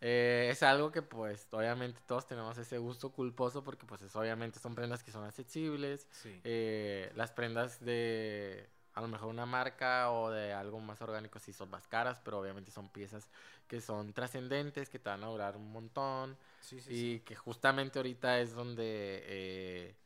[0.00, 4.58] eh, es algo que pues obviamente todos tenemos ese gusto culposo porque pues es, obviamente
[4.58, 6.06] son prendas que son accesibles.
[6.10, 6.40] Sí.
[6.44, 11.52] eh, las prendas de a lo mejor una marca o de algo más orgánico sí
[11.52, 13.28] son más caras, pero obviamente son piezas
[13.66, 16.36] que son trascendentes, que te van a durar un montón.
[16.60, 19.96] Sí, sí, y que justamente ahorita es donde eh,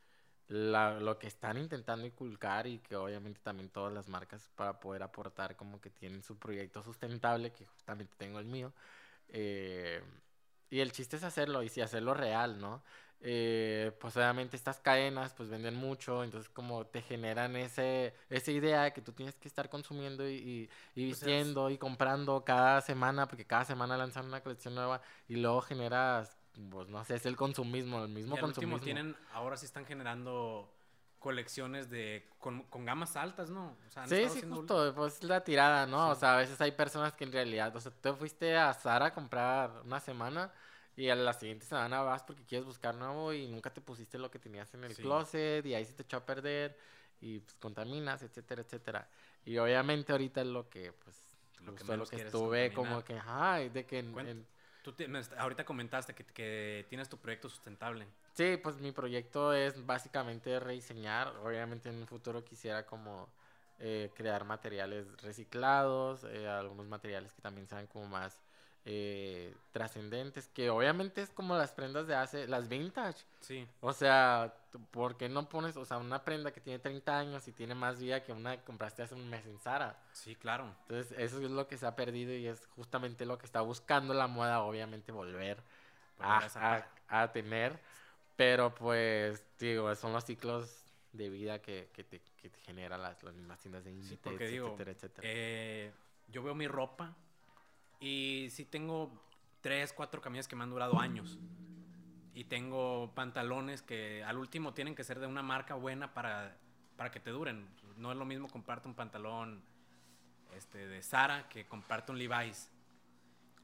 [0.48, 5.02] la- lo que están intentando inculcar y que obviamente también todas las marcas para poder
[5.02, 8.72] aportar como que tienen su proyecto sustentable, que justamente tengo el mío.
[9.28, 10.02] Eh,
[10.70, 12.82] y el chiste es hacerlo y sí, hacerlo real, ¿no?
[13.20, 18.82] Eh, pues obviamente estas cadenas pues venden mucho, entonces como te generan ese, esa idea
[18.84, 22.44] de que tú tienes que estar consumiendo y, y, y Pues es- vistiendo y comprando
[22.44, 26.38] cada semana, porque cada semana lanzan una colección nueva y luego generas,
[26.70, 28.80] pues no sé, es el consumismo, el mismo Y al último consumismo.
[28.80, 30.77] tienen, ahora sí están generando
[31.18, 33.76] colecciones de con, con gamas altas, ¿no?
[33.86, 36.10] O sea, Sí, sí, justo, pues la tirada, ¿no?
[36.10, 36.20] O Sí.
[36.20, 39.14] sea, a veces hay personas que en realidad, o sea, tú fuiste a Zara a
[39.14, 40.52] comprar una semana
[40.96, 44.30] y a la siguiente semana vas porque quieres buscar nuevo y nunca te pusiste lo
[44.30, 45.02] que tenías en el Sí.
[45.02, 46.78] closet y ahí se te echó a perder
[47.20, 49.08] y pues contaminas, etcétera, etcétera.
[49.44, 51.20] Y obviamente ahorita es lo que, pues,
[51.64, 52.74] Lo que lo que estuve contaminar.
[52.74, 54.46] como que, ay, de que en- en-
[54.82, 58.06] Tú te- ahorita comentaste que, que tienes tu proyecto sustentable.
[58.38, 61.34] Sí, pues mi proyecto es básicamente rediseñar.
[61.38, 63.26] Obviamente en un futuro quisiera como
[63.80, 68.38] eh, crear materiales reciclados, eh, algunos materiales que también sean como más
[68.84, 73.24] eh, trascendentes, que obviamente es como las prendas de hace, las vintage.
[73.40, 73.66] Sí.
[73.80, 74.54] O sea,
[74.92, 77.98] ¿por qué no pones, o sea, una prenda que tiene 30 años y tiene más
[77.98, 79.96] vida que una que compraste hace un mes en Zara?
[80.12, 80.76] Sí, claro.
[80.82, 84.14] Entonces, eso es lo que se ha perdido y es justamente lo que está buscando
[84.14, 85.60] la moda, obviamente, volver
[86.20, 87.80] a- a tener.
[88.38, 93.20] Pero, pues, digo, son los ciclos de vida que, que te, que te generan las,
[93.24, 95.28] las mismas tiendas de porque digo, etcétera, etcétera.
[95.28, 95.92] Eh,
[96.28, 97.16] yo veo mi ropa
[97.98, 99.10] y sí tengo
[99.60, 101.36] tres, cuatro camisas que me han durado años.
[102.32, 106.56] Y tengo pantalones que al último tienen que ser de una marca buena para,
[106.96, 107.68] para que te duren.
[107.96, 109.64] No es lo mismo comprarte un pantalón
[110.56, 112.70] este, de Zara que comprarte un Levi's.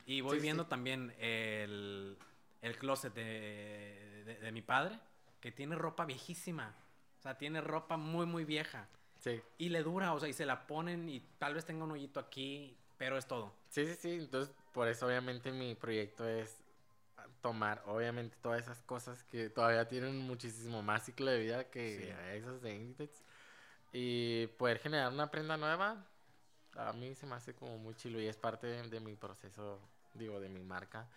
[0.05, 0.69] Y voy Sí, viendo sí.
[0.69, 2.19] también el,
[2.61, 4.99] el closet de, de- de mi padre,
[5.41, 6.75] que tiene ropa viejísima.
[7.19, 8.89] O sea, tiene ropa muy, muy vieja.
[9.21, 9.41] Sí.
[9.59, 12.21] Y le dura, o sea, y se la ponen y tal vez tenga un hoyito
[12.21, 13.53] aquí, pero es todo.
[13.71, 14.11] sí, sí, sí.
[14.21, 16.61] Entonces, por eso, obviamente, mi proyecto es
[17.41, 22.37] tomar, obviamente, todas esas cosas que todavía tienen muchísimo más ciclo de vida que Sí.
[22.39, 23.23] esas de Inditex.
[23.93, 26.05] Y poder generar una prenda nueva,
[26.77, 29.79] a mí se me hace como muy chilo y es parte de, de mi proceso,
[30.15, 31.09] digo, de mi marca,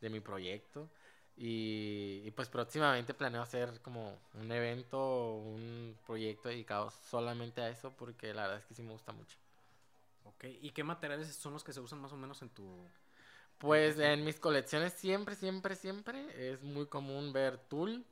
[0.00, 0.90] de mi proyecto.
[1.38, 7.68] Y, y, pues próximamente planeo hacer como un evento o un proyecto dedicado solamente a
[7.68, 9.36] eso porque la verdad es que sí me gusta mucho.
[10.24, 12.64] Ok, ¿y qué materiales son los que se usan más o menos en tu...
[13.58, 18.04] Pues en mis colecciones siempre, siempre, siempre es muy común ver tul,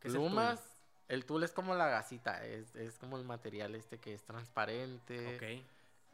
[0.00, 0.30] ¿Qué es el tul?
[0.30, 0.60] plumas.
[1.08, 5.36] El tul es como la gasita, es, es como el material este que es transparente.
[5.36, 5.66] Ok,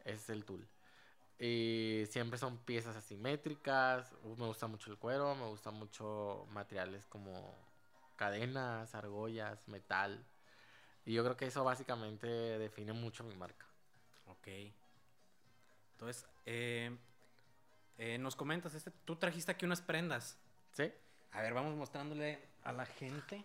[0.05, 0.67] es el tul.
[1.43, 4.13] Y siempre son piezas asimétricas.
[4.23, 7.57] uh, Me gusta mucho el cuero, me gusta mucho materiales como
[8.15, 10.23] cadenas, argollas, metal.
[11.03, 13.65] Y yo creo que eso básicamente define mucho mi marca.
[14.27, 14.47] ok.
[15.93, 16.95] Entonces, eh,
[17.97, 20.37] eh, nos comentas, este, tú trajiste aquí unas prendas.
[20.73, 20.91] ¿Sí?
[21.31, 23.43] A ver, vamos mostrándole a la gente.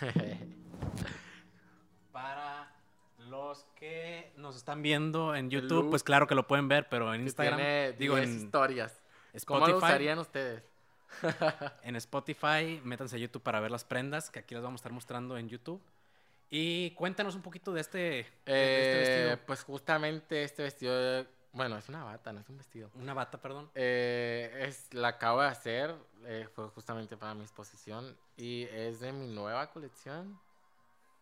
[2.12, 2.70] Para
[3.28, 7.22] los que nos están viendo en YouTube, pues claro que lo pueden ver, pero en
[7.22, 9.00] Instagram, tiene digo 10 en historias.
[9.46, 10.62] ¿Cómo lo Spotify, usarían ustedes?
[11.82, 14.92] en Spotify, métanse a YouTube para ver las prendas que aquí las vamos a estar
[14.92, 15.80] mostrando en YouTube.
[16.50, 19.46] Y cuéntanos un poquito de este, de este Eh, vestido.
[19.46, 22.90] pues justamente este vestido, bueno, es una bata, no es un vestido.
[22.94, 23.70] Una bata, perdón.
[23.74, 25.94] Eh, es, la acabo de hacer,
[26.26, 30.38] eh, fue justamente para mi exposición y es de mi nueva colección.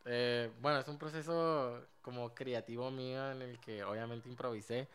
[0.05, 4.89] Eh, bueno, es un proceso como creativo mío en el que obviamente improvisé.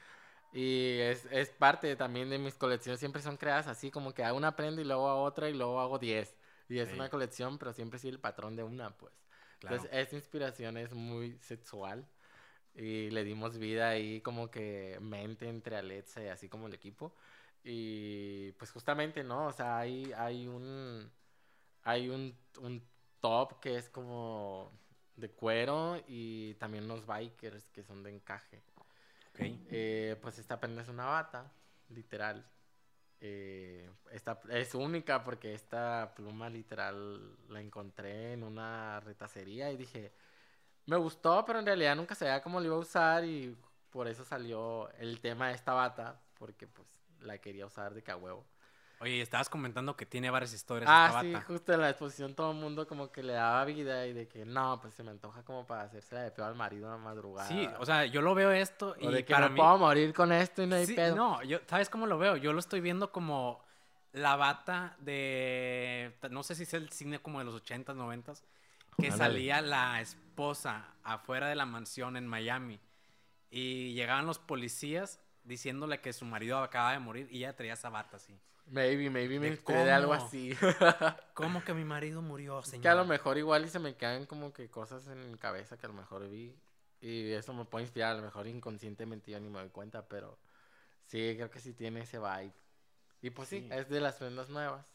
[0.54, 4.38] Y es, es parte también de mis colecciones, siempre son creadas así, como que hago
[4.38, 6.36] una prenda y luego hago otra y luego hago 10.
[6.68, 6.96] Y es Sí.
[6.96, 9.14] una colección, pero siempre sí el patrón de una, pues.
[9.60, 9.76] Claro.
[9.76, 12.08] Entonces, esta inspiración es muy sexual.
[12.78, 17.14] Y le dimos vida ahí como que mente entre Alexa y así como el equipo.
[17.64, 19.48] Y pues justamente, ¿no?
[19.48, 21.12] O sea, hay, hay un...
[21.84, 22.84] Hay un, un
[23.20, 24.72] top que es como
[25.16, 28.62] de cuero y también unos bikers que son de encaje.
[29.30, 29.40] Ok.
[29.40, 31.52] Eh, pues esta prenda es una bata,
[31.90, 32.46] literal.
[33.20, 40.12] Eh, esta es única porque esta pluma literal la encontré en una retacería y dije,
[40.88, 43.56] me gustó, pero en realidad nunca sabía cómo lo iba a usar y
[43.92, 46.88] por eso salió el tema de esta bata, porque pues
[47.22, 48.46] la quería usar de huevo.
[49.00, 51.46] Oye, estabas comentando que tiene varias historias Ah, esta sí, bata.
[51.46, 54.44] justo en la exposición todo el mundo como que le daba vida y de que
[54.44, 57.48] no, pues se me antoja como para hacerse de pedo al marido a la madrugada.
[57.48, 59.60] Sí, o sea, yo lo veo esto o y de que para me mí...
[59.60, 61.16] puedo morir con esto y no hay Sí, pedo.
[61.16, 62.38] no, yo, ¿sabes cómo lo veo?
[62.38, 63.62] Yo lo estoy viendo como
[64.14, 68.42] la bata de, no sé si es el cine como de los 80s, 90s,
[68.98, 69.18] que Ándale.
[69.34, 70.02] salía la
[70.42, 72.80] esposa afuera de la mansión en Miami
[73.50, 77.90] y llegaban los policías diciéndole que su marido acaba de morir y ella traía esa
[77.90, 78.40] bata así.
[78.68, 80.54] Maybe, maybe me ¿De inspiré de algo así.
[81.34, 82.84] ¿Cómo que mi marido murió, señor?
[82.84, 85.76] que a lo mejor igual y se me quedan como que cosas en mi cabeza
[85.78, 86.56] que a lo mejor vi.
[87.02, 90.38] Y eso me puede inspirar, a lo mejor inconscientemente yo ni me doy cuenta, pero
[91.06, 92.54] sí, creo que sí tiene ese vibe.
[93.24, 93.70] Y pues sí, Sí.
[93.72, 94.86] es de las prendas nuevas,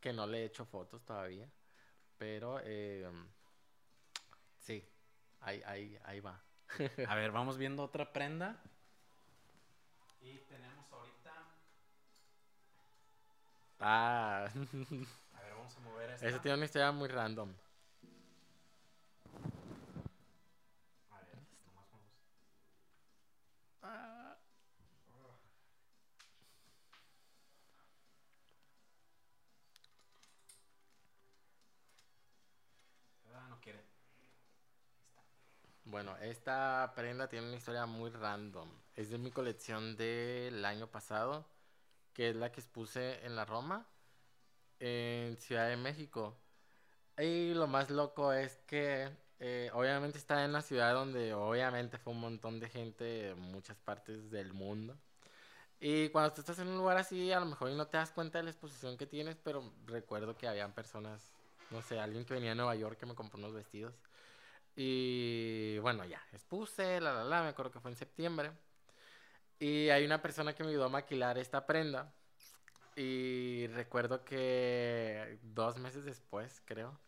[0.00, 1.48] que no le he hecho fotos todavía,
[2.18, 3.06] pero eh,
[5.40, 6.40] ahí, ahí, ahí va.
[7.08, 8.56] A ver, vamos viendo otra prenda.
[10.20, 11.32] Y tenemos ahorita...
[13.80, 14.46] Ah,
[15.34, 16.28] A ver, vamos a mover esta.
[16.28, 17.50] eso tiene una historia muy random.
[21.10, 22.12] A ver, nomás vamos.
[23.82, 24.36] Ah.
[33.34, 33.80] Ah, no quiere.
[35.90, 38.70] Bueno, esta prenda tiene una historia muy random.
[38.94, 41.44] Es de mi colección del año pasado,
[42.12, 43.88] que es la que expuse en la Roma,
[44.78, 46.36] en Ciudad de México.
[47.18, 52.12] Y lo más loco es que eh, obviamente está en la ciudad donde obviamente fue
[52.12, 54.96] un montón de gente de muchas partes del mundo.
[55.80, 58.38] Y cuando tú estás en un lugar así, a lo mejor no te das cuenta
[58.38, 61.32] de la exposición que tienes, pero recuerdo que habían personas,
[61.70, 63.94] no sé, alguien que venía de Nueva York que me compró unos vestidos.
[64.76, 68.52] Y bueno, ya, expuse, la, la, la, me acuerdo que fue en septiembre.
[69.58, 72.12] Y hay una persona que me ayudó a maquilar esta prenda.
[72.96, 76.98] Y recuerdo que dos meses después, creo,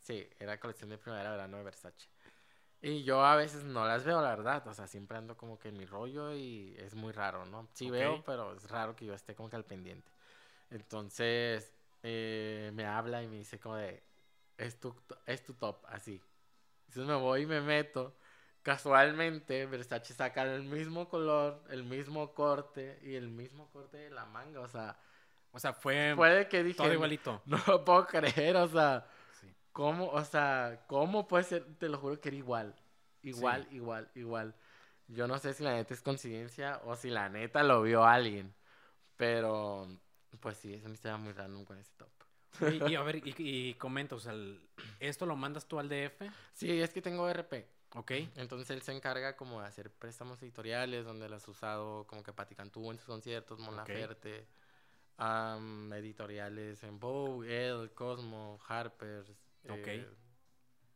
[0.00, 2.08] sí, era colección de primavera-verano de Versace.
[2.82, 4.66] Y yo a veces no las veo, la verdad.
[4.66, 7.68] O sea, siempre ando como que en mi rollo y es muy raro, ¿no?
[7.74, 10.10] Sí veo, pero es raro que yo esté como que al pendiente.
[10.70, 14.02] Entonces, eh, me habla y me dice como de,
[14.56, 14.94] es tu,
[15.26, 16.22] es tu top, así.
[16.90, 18.16] Entonces me voy y me meto.
[18.62, 24.26] Casualmente, Versace saca el mismo color, el mismo corte y el mismo corte de la
[24.26, 24.60] manga.
[24.60, 24.98] O sea,
[25.52, 27.42] O sea, fue puede que dije, todo igualito.
[27.46, 29.56] no lo puedo creer, o sea, Sí.
[29.72, 31.76] ¿cómo, o sea, cómo puede ser?
[31.78, 32.76] Te lo juro que era igual.
[33.22, 34.56] Igual, igual, igual.
[35.08, 38.54] Yo no sé si la neta es coincidencia o si la neta lo vio alguien.
[39.16, 39.88] Pero,
[40.40, 42.19] pues sí, es una historia muy random con ese top.
[42.60, 44.60] Y, y a ver, y, y comenta, o sea, el-
[44.98, 46.30] ¿esto lo mandas tú al DF?
[46.52, 47.66] Sí, es que tengo RP.
[47.94, 48.12] ¿Ok?
[48.36, 52.32] Entonces él se encarga como de hacer préstamos editoriales donde las has usado como que
[52.32, 53.88] Paticantú en sus conciertos, Mon Ok.
[53.88, 54.46] Laferte,
[55.16, 59.30] am, editoriales en Vogue, Elle, Cosmo, Harper's,
[59.68, 59.88] Ok.
[59.88, 60.06] eh,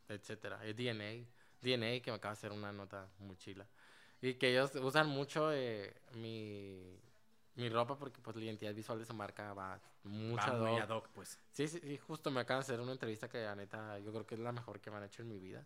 [0.09, 0.61] etcétera.
[0.65, 1.27] Eh, DNA,
[1.61, 3.67] DNA que me acaba de hacer una nota muy chila.
[4.21, 6.97] Y que ellos usan mucho eh, mi,
[7.57, 10.89] mi ropa porque pues la identidad visual de su marca va mucho Va muy ad
[10.89, 11.39] hoc, pues.
[11.53, 14.27] Sí, sí, sí, justo me acaban de hacer una entrevista que la neta yo creo
[14.27, 15.65] que es la mejor que me han hecho en mi vida.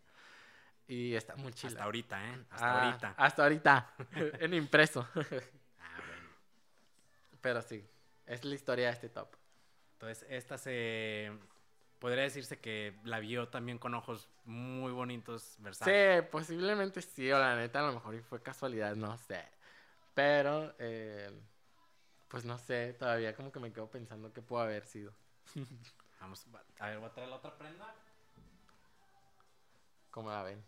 [0.87, 1.73] Y está muy chila.
[1.73, 2.45] Hasta ahorita, ¿eh?
[2.51, 3.15] Hasta Ah, ahorita.
[3.17, 3.95] Hasta ahorita.
[4.41, 5.07] en impreso.
[5.15, 5.23] Ah,
[6.07, 6.29] bueno.
[7.41, 7.85] Pero sí,
[8.27, 9.29] es la historia de este top.
[9.95, 11.33] Entonces, esta se...
[11.99, 16.21] Podría decirse que la vio también con ojos muy bonitos, Versace.
[16.21, 19.45] Sí, posiblemente sí, o la neta a lo mejor fue casualidad, no sé.
[20.15, 21.29] Pero, eh,
[22.29, 25.13] pues no sé, todavía como que me quedo pensando qué pudo haber sido.
[26.21, 27.95] Vamos, va- a ver, voy a traer la otra prenda.
[30.11, 30.63] ¿Cómo la ven?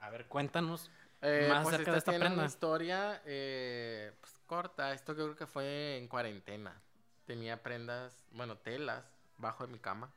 [0.00, 0.90] A ver, cuéntanos.
[1.20, 2.42] Eh, Más pues acerca esta de esta tiene prenda.
[2.42, 4.92] una historia, eh, pues corta.
[4.92, 6.82] Esto creo que fue en cuarentena.
[7.26, 9.04] Tenía prendas, bueno, telas
[9.38, 10.12] bajo de mi cama.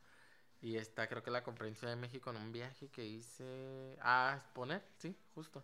[0.62, 3.98] Y esta creo que la compré en Ciudad de México en un viaje que hice
[4.02, 5.64] a exponer, sí, justo.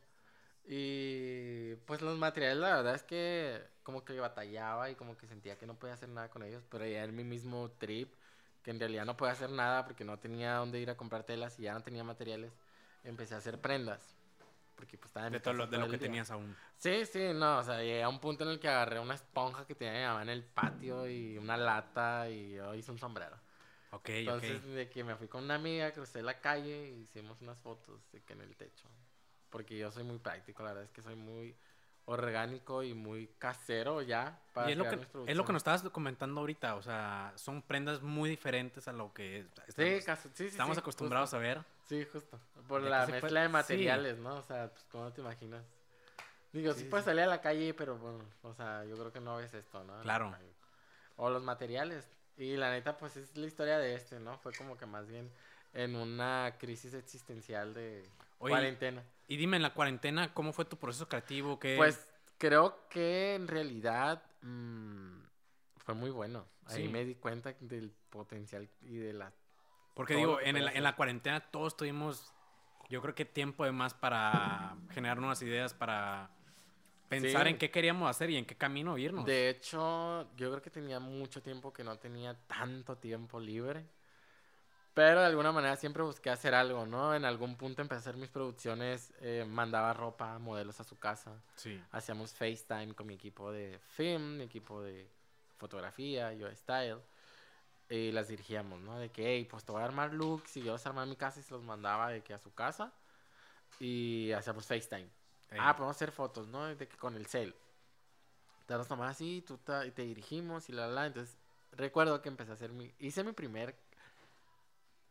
[0.66, 5.58] Y pues los materiales, la verdad es que como que batallaba y como que sentía
[5.58, 8.14] que no podía hacer nada con ellos, pero ya en mi mismo trip,
[8.64, 11.60] que en realidad no podía hacer nada porque no tenía dónde ir a comprar telas
[11.60, 12.54] y ya no tenía materiales,
[13.04, 14.16] empecé a hacer prendas.
[14.82, 16.08] Porque pues estaba en De todo lo, de lo que día.
[16.08, 16.56] tenías aún.
[16.80, 19.68] Sí, sí, no, o sea, llegué a un punto en el que agarré una esponja
[19.68, 23.38] que tenía mi mamá en el patio y una lata y yo hice un sombrero.
[23.92, 24.66] Ok, Entonces, ok.
[24.66, 28.24] de que me fui con una amiga, crucé la calle y hicimos unas fotos de
[28.24, 28.90] que en el techo.
[29.52, 31.56] Porque yo soy muy práctico, la verdad es que soy muy
[32.06, 34.96] orgánico y muy casero ya para Y es lo, que,
[35.28, 39.14] es lo que nos estabas comentando ahorita, o sea, son prendas muy diferentes a lo
[39.14, 41.38] que Sí, estamos, caso- sí, sí, estamos sí, acostumbrados justo.
[41.38, 41.81] a ver.
[41.92, 42.40] Sí, justo.
[42.70, 43.52] Por De la mezcla puede- de sí.
[43.52, 44.36] materiales, ¿no?
[44.38, 45.66] O sea, pues, ¿cómo te imaginas?
[46.54, 49.20] Digo, sí, Sí, puedes salir a la calle, pero bueno, o sea, yo creo que
[49.20, 50.00] no ves esto, ¿no?
[50.02, 50.34] Claro.
[51.18, 52.10] O los materiales.
[52.38, 54.38] Y la neta, pues es la historia de este, ¿no?
[54.38, 55.30] Fue como que más bien
[55.74, 58.04] en una crisis existencial de
[58.40, 59.04] Oye, cuarentena.
[59.28, 61.60] Y dime, en la cuarentena, ¿cómo fue tu proceso creativo?
[61.60, 61.76] ¿Qué...
[61.76, 65.20] Pues creo que en realidad mm,
[65.80, 66.46] fue muy bueno.
[66.68, 66.88] Ahí Sí.
[66.90, 69.34] me di cuenta del potencial y de la...
[69.94, 72.34] Porque digo, en, el- en la cuarentena todos tuvimos,
[72.90, 76.30] yo creo que tiempo de más para generar nuevas ideas, para
[77.10, 77.50] pensar Sí.
[77.50, 79.26] en qué queríamos hacer y en qué camino irnos.
[79.26, 83.86] De hecho, yo creo que tenía mucho tiempo que no tenía tanto tiempo libre.
[84.94, 87.16] Pero de alguna manera siempre busqué hacer algo, ¿no?
[87.16, 91.42] En algún punto empecé a hacer mis producciones, eh, mandaba ropa, modelos a su casa.
[91.56, 91.82] Sí.
[91.92, 95.10] Hacíamos FaceTime con mi equipo de film, mi equipo de
[95.58, 96.98] fotografía, yo style.
[97.92, 98.98] Y las dirigíamos, ¿no?
[98.98, 100.56] De que, hey, pues te voy a armar looks.
[100.56, 102.54] Y yo los armaba en mi casa y se los mandaba de que a su
[102.54, 102.94] casa.
[103.82, 105.10] Y hacíamos FaceTime.
[105.52, 105.58] Ey.
[105.60, 106.66] Ah, podemos hacer fotos, ¿no?
[106.68, 107.54] De que con el cel.
[108.66, 111.06] Te las tomabas así, tú ta- y te dirigimos y la, la, la.
[111.08, 111.36] Entonces,
[111.74, 112.90] recuerdo que empecé a hacer mi...
[113.00, 113.76] Hice mi primer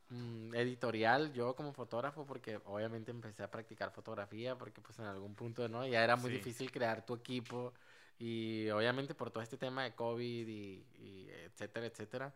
[0.09, 5.35] mm, editorial yo como fotógrafo porque obviamente empecé a practicar fotografía porque pues en algún
[5.35, 5.87] punto, ¿no?
[5.87, 6.37] Ya era muy Sí.
[6.39, 7.75] difícil crear tu equipo
[8.19, 12.33] y obviamente por todo este tema de COVID y, y etcétera, etcétera,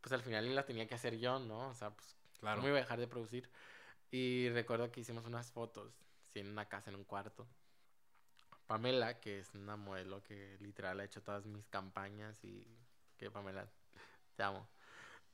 [0.00, 1.68] pues al final la tenía que hacer yo, ¿no?
[1.68, 2.56] O sea, pues Claro.
[2.56, 3.50] ¿Cómo iba a dejar de producir?
[4.10, 5.92] Y recuerdo que hicimos unas fotos,
[6.32, 7.46] sí, en una casa, en un cuarto.
[8.66, 12.64] Pamela, que es una modelo que literal ha hecho todas mis campañas y
[13.16, 13.66] que Pamela,
[14.36, 14.66] te amo.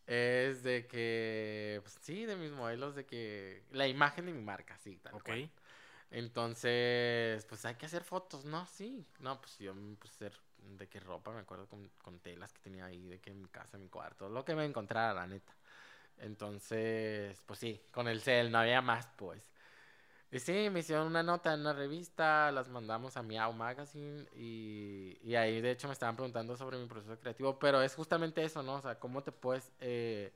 [0.06, 4.78] Es de que, pues, sí, de mis modelos, de que la imagen de mi marca,
[4.78, 5.24] sí, tal Ok.
[5.24, 5.50] cual.
[6.10, 8.66] Entonces, pues hay que hacer fotos, ¿no?
[8.66, 9.04] Sí.
[9.20, 12.52] No, pues yo me puse a hacer de qué ropa, me acuerdo con, con telas
[12.52, 15.14] que tenía ahí, de que en mi casa, en mi cuarto, lo que me encontrara,
[15.14, 15.54] la neta.
[16.18, 19.42] Entonces, pues sí, con el cel, no había más, pues.
[20.30, 25.16] Y sí, me hicieron una nota en una revista, las mandamos a Miau Magazine y,
[25.22, 28.60] y ahí de hecho me estaban preguntando sobre mi proceso creativo, pero es justamente eso,
[28.62, 28.74] ¿no?
[28.74, 30.32] O sea, cómo te puedes eh,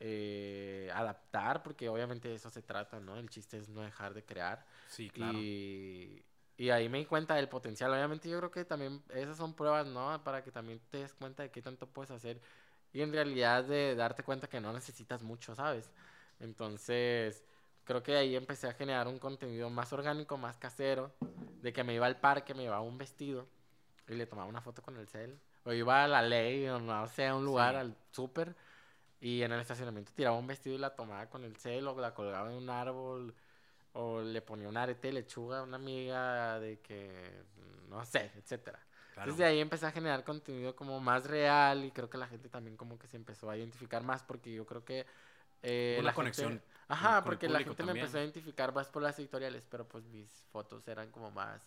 [0.00, 3.18] eh, adaptar, porque obviamente de eso se trata, ¿no?
[3.18, 4.64] El chiste es no dejar de crear.
[4.88, 5.38] Sí, claro.
[5.38, 6.24] Y,
[6.58, 7.92] y ahí me di cuenta del potencial.
[7.92, 10.22] Obviamente yo creo que también esas son pruebas, ¿no?
[10.24, 12.40] Para que también te des cuenta de qué tanto puedes hacer
[12.92, 15.92] y en realidad de darte cuenta que no necesitas mucho, ¿sabes?
[16.40, 17.44] Entonces,
[17.84, 21.12] creo que ahí empecé a generar un contenido más orgánico, más casero,
[21.62, 23.46] de que me iba al parque, me llevaba un vestido
[24.08, 25.38] y le tomaba una foto con el cel.
[25.64, 27.80] O iba a la ley, o no sé, a un lugar, Sí.
[27.80, 28.56] al súper,
[29.20, 32.14] y en el estacionamiento tiraba un vestido y la tomaba con el cel, o la
[32.14, 33.34] colgaba en un árbol,
[34.00, 37.44] o le ponía un arete de lechuga a una amiga de que,
[37.88, 38.78] no sé, etcétera.
[39.10, 39.30] claro.
[39.30, 42.48] Entonces de ahí empecé a generar contenido como más real y creo que la gente
[42.48, 45.06] también como que se empezó a identificar más porque yo creo que...
[45.62, 48.88] eh, Una la gente- conexión Ajá, con porque la gente me empezó a identificar más
[48.88, 51.62] por las editoriales, pero pues mis fotos eran como más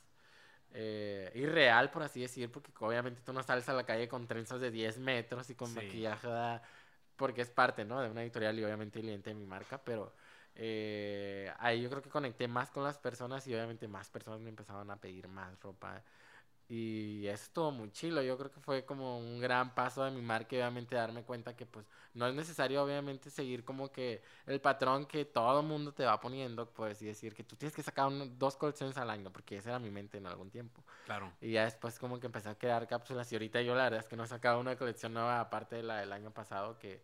[0.71, 4.61] eh, irreal, por así decir, porque obviamente tú no sales a la calle con trenzas
[4.61, 5.75] de 10 metros y con Sí.
[5.75, 6.29] maquillaje,
[7.15, 8.01] porque es parte, ¿no?
[8.01, 10.15] De una editorial y obviamente el cliente de mi marca, pero
[10.55, 14.49] eh, ahí yo creo que conecté más con las personas y obviamente más personas me
[14.49, 16.03] empezaban a pedir más ropa.
[16.67, 18.21] Y eso estuvo muy chilo.
[18.23, 21.55] Yo creo que fue como un gran paso de mi marca y obviamente darme cuenta
[21.55, 25.93] que pues no es necesario obviamente seguir como que el patrón que todo el mundo
[25.93, 29.09] te va poniendo, pues y decir que tú tienes que sacar un- dos colecciones al
[29.09, 30.85] año, porque esa era mi mente en algún tiempo.
[31.03, 31.37] Claro.
[31.41, 34.07] Y ya después como que empecé a crear cápsulas y ahorita yo la verdad es
[34.07, 37.03] que no he sacado una colección nueva aparte de la del año pasado que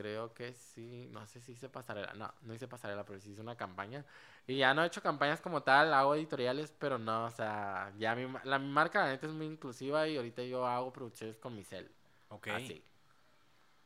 [0.00, 3.40] creo que sí, no sé si hice pasarela, no, no hice pasarela, pero sí hice
[3.42, 4.04] una campaña.
[4.46, 8.14] Y ya no he hecho campañas como tal, hago editoriales, pero no, o sea, ya
[8.14, 11.54] mi, la, mi marca la neta es muy inclusiva y ahorita yo hago producciones con
[11.54, 11.90] mi cel.
[12.28, 12.48] Ok.
[12.48, 12.82] Así.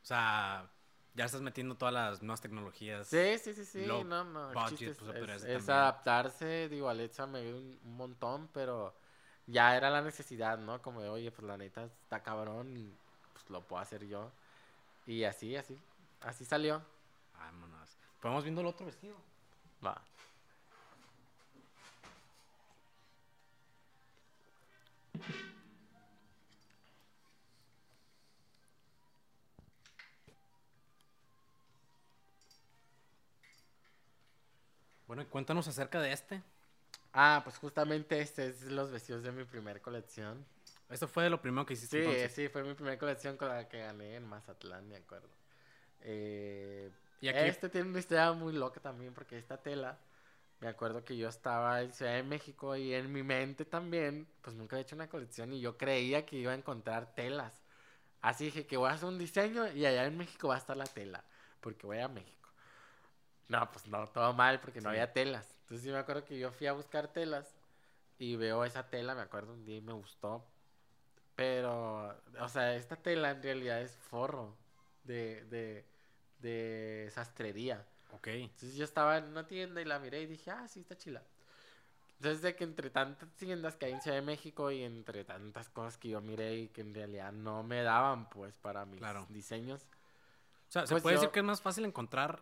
[0.01, 0.69] O sea,
[1.13, 3.07] ya estás metiendo todas las nuevas tecnologías.
[3.07, 7.41] Sí, sí, sí, sí, no, no, budget, es, pues, es- es adaptarse, digo, Alexa me
[7.43, 8.93] dio un, un montón, pero
[9.47, 10.81] ya era la necesidad, ¿no?
[10.81, 12.97] Como de, oye, pues la neta está cabrón y
[13.33, 14.31] pues lo puedo hacer yo.
[15.07, 15.77] Y así, así,
[16.21, 16.81] así salió.
[17.33, 17.89] Vámonos.
[18.21, 19.15] Vamos viendo el otro vestido.
[19.85, 20.01] Va.
[35.07, 36.43] Bueno, y cuéntanos acerca de este.
[37.13, 40.45] Ah, pues justamente este es los vestidos de mi primer colección.
[40.89, 42.33] Esto fue lo primero que hiciste Sí, entonces.
[42.33, 45.27] sí, fue mi primera colección con la que gané en Mazatlán, me acuerdo.
[46.01, 46.91] Eh,
[47.21, 49.97] Y aquí- Este tiene una historia muy loca también porque esta tela,
[50.61, 54.55] me acuerdo que yo estaba en Ciudad de México y en mi mente también, pues
[54.55, 57.61] nunca he hecho una colección y yo creía que iba a encontrar telas.
[58.21, 60.75] Así dije que voy a hacer un diseño y allá en México va a estar
[60.77, 61.23] la tela,
[61.61, 62.49] porque voy a México.
[63.47, 64.95] No, pues no, todo mal porque no Sí.
[64.95, 65.57] había telas.
[65.61, 67.55] Entonces sí me acuerdo que yo fui a buscar telas
[68.17, 70.45] y veo esa tela, me acuerdo un día y me gustó.
[71.35, 74.57] Pero, o sea, esta tela en realidad es forro
[75.09, 75.85] de, de,
[76.39, 77.85] de sastrería.
[78.11, 78.27] Ok.
[78.27, 81.23] Entonces yo estaba en una tienda y la miré y dije, ah, sí, está chila.
[82.17, 85.69] Entonces de que entre tantas tiendas que hay en Ciudad de México y entre tantas
[85.69, 89.25] cosas que yo miré y que en realidad no me daban pues para mis Claro.
[89.29, 89.83] diseños.
[90.67, 92.41] O sea, se Pues puede yo- decir que es más fácil encontrar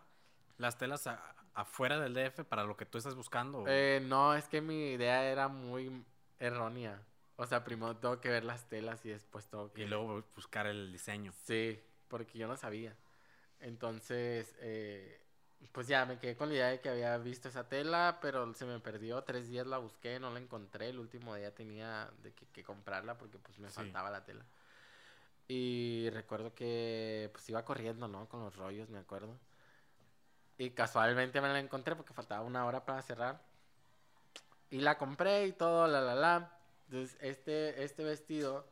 [0.58, 3.64] las telas a- afuera del DF para lo que tú estás buscando.
[3.68, 6.04] Eh, no, es que mi idea era muy
[6.40, 7.02] errónea.
[7.36, 9.84] O sea, primero tengo que ver las telas y después tengo que...
[9.84, 11.34] Y luego buscar el diseño.
[11.44, 12.96] Sí, porque yo no sabía.
[13.60, 15.22] Entonces, eh,
[15.72, 18.66] pues ya me quedé con la idea de que había visto esa tela, pero se
[18.66, 19.24] me perdió.
[19.24, 20.90] Tres días la busqué, no la encontré.
[20.90, 23.76] El último día tenía de que, que comprarla porque pues me Sí.
[23.76, 24.46] faltaba la tela.
[25.48, 28.28] Y recuerdo que pues iba corriendo, ¿no?
[28.28, 29.40] Con los rollos, me acuerdo.
[30.58, 33.42] Y casualmente me la encontré porque faltaba una hora para cerrar.
[34.70, 36.60] Y la compré y todo, la, la, la.
[36.86, 38.66] Entonces, este, este vestido,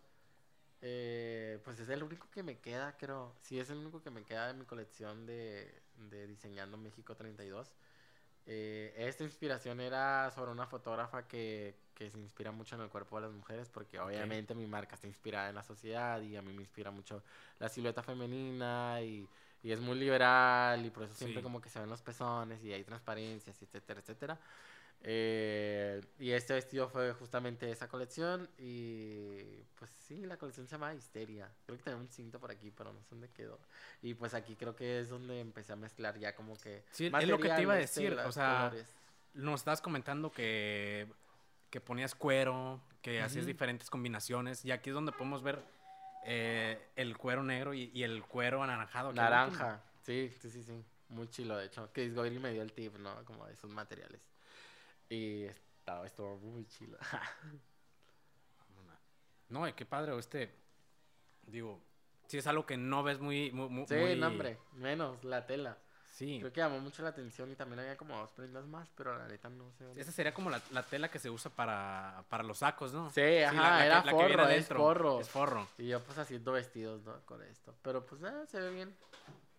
[0.88, 3.34] eh, pues es el único que me queda, creo.
[3.42, 7.76] Sí, es el único que me queda de mi colección de, de Diseñando México 32.
[8.48, 13.18] Eh, esta inspiración era sobre una fotógrafa que, que se inspira mucho en el cuerpo
[13.18, 16.54] de las mujeres, porque obviamente mi marca está inspirada en la sociedad y a mí
[16.54, 17.24] me inspira mucho
[17.60, 19.30] la silueta femenina y,
[19.64, 21.44] y es muy liberal y por eso siempre Sí.
[21.44, 24.40] como que se ven los pezones y hay transparencias, etcétera, etcétera.
[25.08, 29.38] Eh, y este vestido fue justamente esa colección y
[29.78, 31.48] pues sí, la colección se llama Histeria.
[31.64, 33.60] Creo que tenía un cinto por aquí, pero no sé dónde quedó.
[34.02, 36.84] Y pues aquí creo que es donde empecé a mezclar ya como que...
[36.90, 38.96] Sí, es lo que te iba a decir, o telas, sea, colores.
[39.36, 41.08] Nos estabas comentando que,
[41.70, 44.66] que ponías cuero, que hacías diferentes combinaciones.
[44.66, 45.62] Y aquí es donde podemos ver
[46.26, 49.14] eh, el cuero negro y, y el cuero anaranjado.
[49.14, 50.84] Naranja, sí, sí, sí, sí.
[51.10, 51.92] Muy chilo, de hecho.
[51.94, 53.24] Que Discovery me dio el tip, ¿no?
[53.26, 54.20] Como de esos materiales.
[55.10, 56.98] Y estaba, estuvo muy chilo.
[59.48, 60.52] No, y qué padre, este.
[61.44, 61.80] Digo,
[62.28, 63.52] sí es algo que no ves muy.
[63.52, 65.78] muy, muy- sí, muy- no, hombre, menos la tela.
[66.14, 66.38] Sí.
[66.40, 69.28] Creo que llamó mucho la atención y también había como dos prendas más, pero la
[69.28, 69.86] neta no sé.
[69.98, 73.10] Esa sería como la, la tela que se usa para, para los sacos, ¿no?
[73.12, 75.20] Sí, la- ajá, la que- era la que viene forro, es forro.
[75.20, 75.68] Es forro.
[75.78, 77.20] Y yo pues haciendo vestidos, ¿no?
[77.26, 77.76] Con esto.
[77.82, 78.96] Pero pues eh, se ve bien.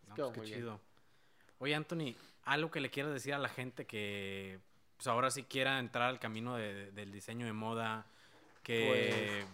[0.09, 0.59] No, pues, qué muy bien.
[0.61, 0.81] chido.
[1.59, 4.59] Oye, Anthony, algo que le quieras decir a la gente que
[4.97, 8.07] pues ahora sí quiera entrar al camino de- del diseño de moda,
[8.63, 9.45] que,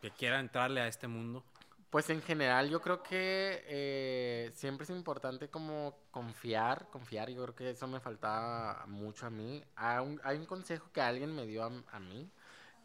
[0.00, 1.44] que quiera entrarle a este mundo.
[1.90, 7.54] Pues en general yo creo que eh, siempre es importante como confiar, confiar, yo creo
[7.56, 9.64] que eso me faltaba mucho a mí.
[9.74, 12.30] Hay un, hay un consejo que alguien me dio a, a mí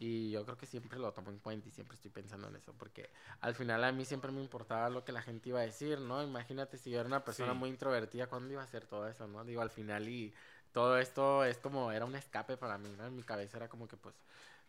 [0.00, 2.74] y yo creo que siempre lo tomo en cuenta y siempre estoy pensando en eso,
[2.76, 6.00] porque al final a mí siempre me importaba lo que la gente iba a decir,
[6.00, 6.22] ¿no?
[6.22, 7.58] Imagínate si yo era una persona Sí.
[7.60, 9.44] muy introvertida, ¿cuándo iba a hacer todo eso, no?
[9.44, 10.34] Digo, al final y
[10.76, 13.06] todo esto es como, era un escape para mí, ¿no?
[13.06, 14.14] En mi cabeza era como que pues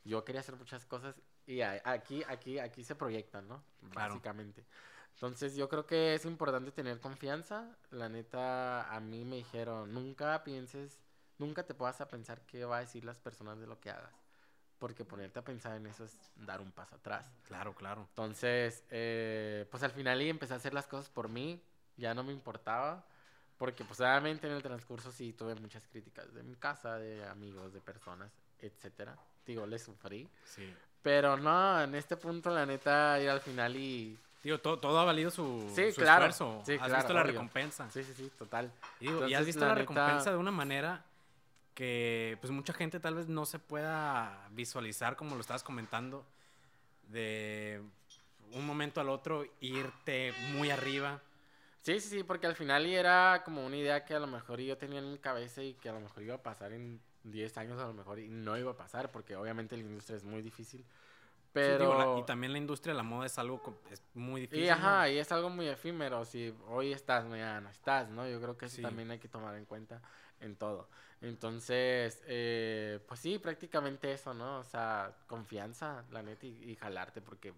[0.05, 3.61] yo quería hacer muchas cosas y aquí, aquí, aquí se proyectan, ¿no?
[3.91, 4.13] Claro.
[4.13, 4.63] Básicamente.
[5.15, 7.75] Entonces yo creo que es importante tener confianza.
[7.91, 10.97] La neta, a mí me dijeron, nunca pienses,
[11.39, 14.13] nunca te puedas a pensar qué va a decir las personas de lo que hagas.
[14.79, 17.29] Porque ponerte a pensar en eso es dar un paso atrás.
[17.43, 18.05] Claro, claro.
[18.11, 21.61] Entonces, eh, pues al final y empecé a hacer las cosas por mí,
[21.97, 23.05] ya no me importaba,
[23.57, 27.73] porque pues obviamente en el transcurso sí tuve muchas críticas de mi casa, de amigos,
[27.73, 29.17] de personas, etcétera.
[29.45, 30.29] Digo, le sufrí.
[30.43, 30.71] Sí.
[31.01, 34.17] Pero no, en este punto la neta ir al final y...
[34.43, 36.25] Digo, todo, todo ha valido su, Sí, su claro.
[36.27, 36.61] esfuerzo.
[36.65, 37.31] Sí, has claro, visto la obvio.
[37.31, 37.89] recompensa.
[37.89, 38.71] Sí, sí, sí, total.
[38.99, 41.03] Y, digo, y has Entonces, visto la la, neta- recompensa de una manera
[41.73, 46.25] que pues mucha gente tal vez no se pueda visualizar como lo estabas comentando
[47.09, 47.81] de
[48.53, 51.21] un momento al otro irte muy arriba.
[51.81, 54.59] Sí, sí, sí, porque al final y era como una idea que a lo mejor
[54.59, 57.57] yo tenía en mi cabeza y que a lo mejor iba a pasar en 10
[57.57, 60.41] años a lo mejor y no iba a pasar porque obviamente la industria es muy
[60.41, 60.85] difícil.
[61.59, 61.95] Sí, digo, Pero...
[61.95, 63.61] la- y también la industria de la moda es algo
[63.91, 64.63] es muy difícil.
[64.63, 64.73] Y ¿no?
[64.73, 68.27] ajá, y es algo muy efímero, si hoy estás, mañana no estás, ¿no?
[68.27, 68.81] Yo creo que eso Sí.
[68.81, 70.01] también hay que tomar en cuenta
[70.39, 70.89] en todo.
[71.21, 74.59] Entonces, eh, pues sí, prácticamente eso, ¿no?
[74.59, 77.53] O sea, confianza, la neta, y, y jalarte, porque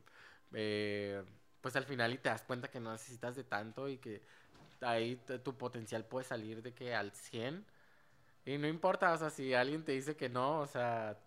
[0.53, 1.23] eh,
[1.61, 4.21] pues al final y te das cuenta que no necesitas de tanto y que
[4.81, 7.65] ahí tu potencial puede salir de que al 100.
[8.45, 11.17] Y no importa, o sea, si alguien te dice que no, o sea,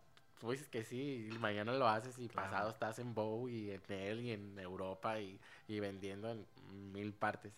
[0.40, 2.50] tú dices que sí, y mañana lo haces y Claro.
[2.50, 6.46] pasado estás en Bow y en él y en Europa y, y vendiendo en
[6.92, 7.52] mil partes.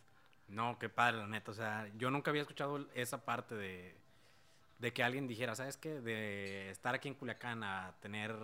[0.49, 1.51] No, qué padre, la neta.
[1.51, 3.95] O sea, yo nunca había escuchado esa parte de,
[4.79, 6.01] de que alguien dijera, ¿sabes qué?
[6.01, 8.35] De estar aquí en Culiacán a tener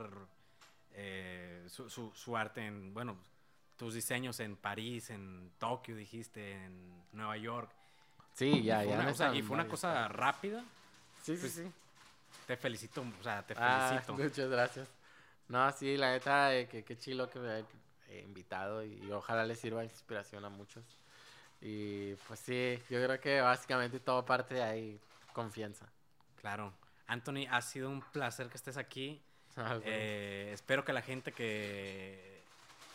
[0.93, 3.16] eh, su, su, su arte en, bueno,
[3.81, 7.70] tus diseños en París, en Tokio, dijiste, en Nueva York.
[8.35, 8.93] Sí, ya, ya.
[8.93, 10.62] una, no o sea, están y fue una cosa rápida.
[11.22, 11.72] Sí, sí, pues, sí.
[12.47, 14.12] Te felicito, o sea, te Ah, felicito.
[14.22, 14.87] muchas gracias.
[15.49, 17.61] No, sí, la neta, eh, que qué chilo que me
[18.11, 20.85] eh, invitado y, y ojalá les sirva de inspiración a muchos.
[21.62, 25.01] Y pues sí, yo creo que básicamente todo parte de ahí,
[25.33, 25.87] confianza.
[26.39, 26.74] Claro.
[27.07, 29.22] Anthony, ha sido un placer que estés aquí.
[29.57, 29.83] Ah, bueno.
[29.85, 32.30] Eh, espero que la gente que,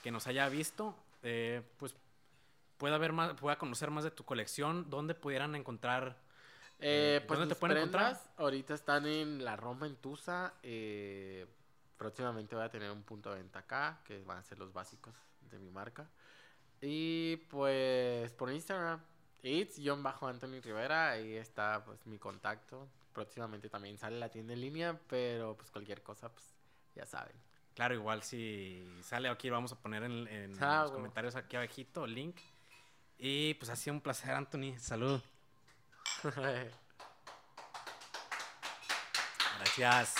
[0.05, 1.95] que nos haya visto, eh, pues
[2.77, 6.21] pueda ver más, pueda conocer más de tu colección, dónde pudieran encontrar.
[6.77, 8.15] Eh, eh, pues ¿dónde te pueden encontrar?
[8.37, 10.53] ahorita están en la Roma en Tusa.
[10.61, 11.47] eh,
[11.97, 15.15] próximamente voy a tener un punto de venta acá, que van a ser los básicos
[15.49, 16.07] de mi marca.
[16.81, 19.01] Y pues por Instagram,
[19.41, 22.87] it's-anthony Rivera, ahí está pues mi contacto.
[23.11, 26.45] Próximamente también sale la tienda en línea, pero pues cualquier cosa, pues
[26.93, 27.44] ya saben.
[27.75, 32.05] Claro, igual si sale aquí, vamos a poner en, en Ah, los comentarios aquí abajito,
[32.05, 32.37] el link.
[33.17, 34.77] Y pues ha sido un placer, Anthony.
[34.79, 35.21] Salud.
[39.57, 40.15] Gracias.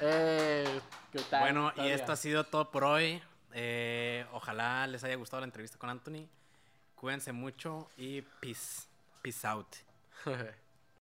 [0.00, 0.80] Eh,
[1.12, 1.40] ¿qué tal?
[1.40, 3.22] Bueno, y esto ha sido todo por hoy.
[3.52, 6.26] Eh, ojalá les haya gustado la entrevista con Anthony.
[6.96, 8.88] Cuídense mucho y peace.
[9.22, 9.68] Peace out.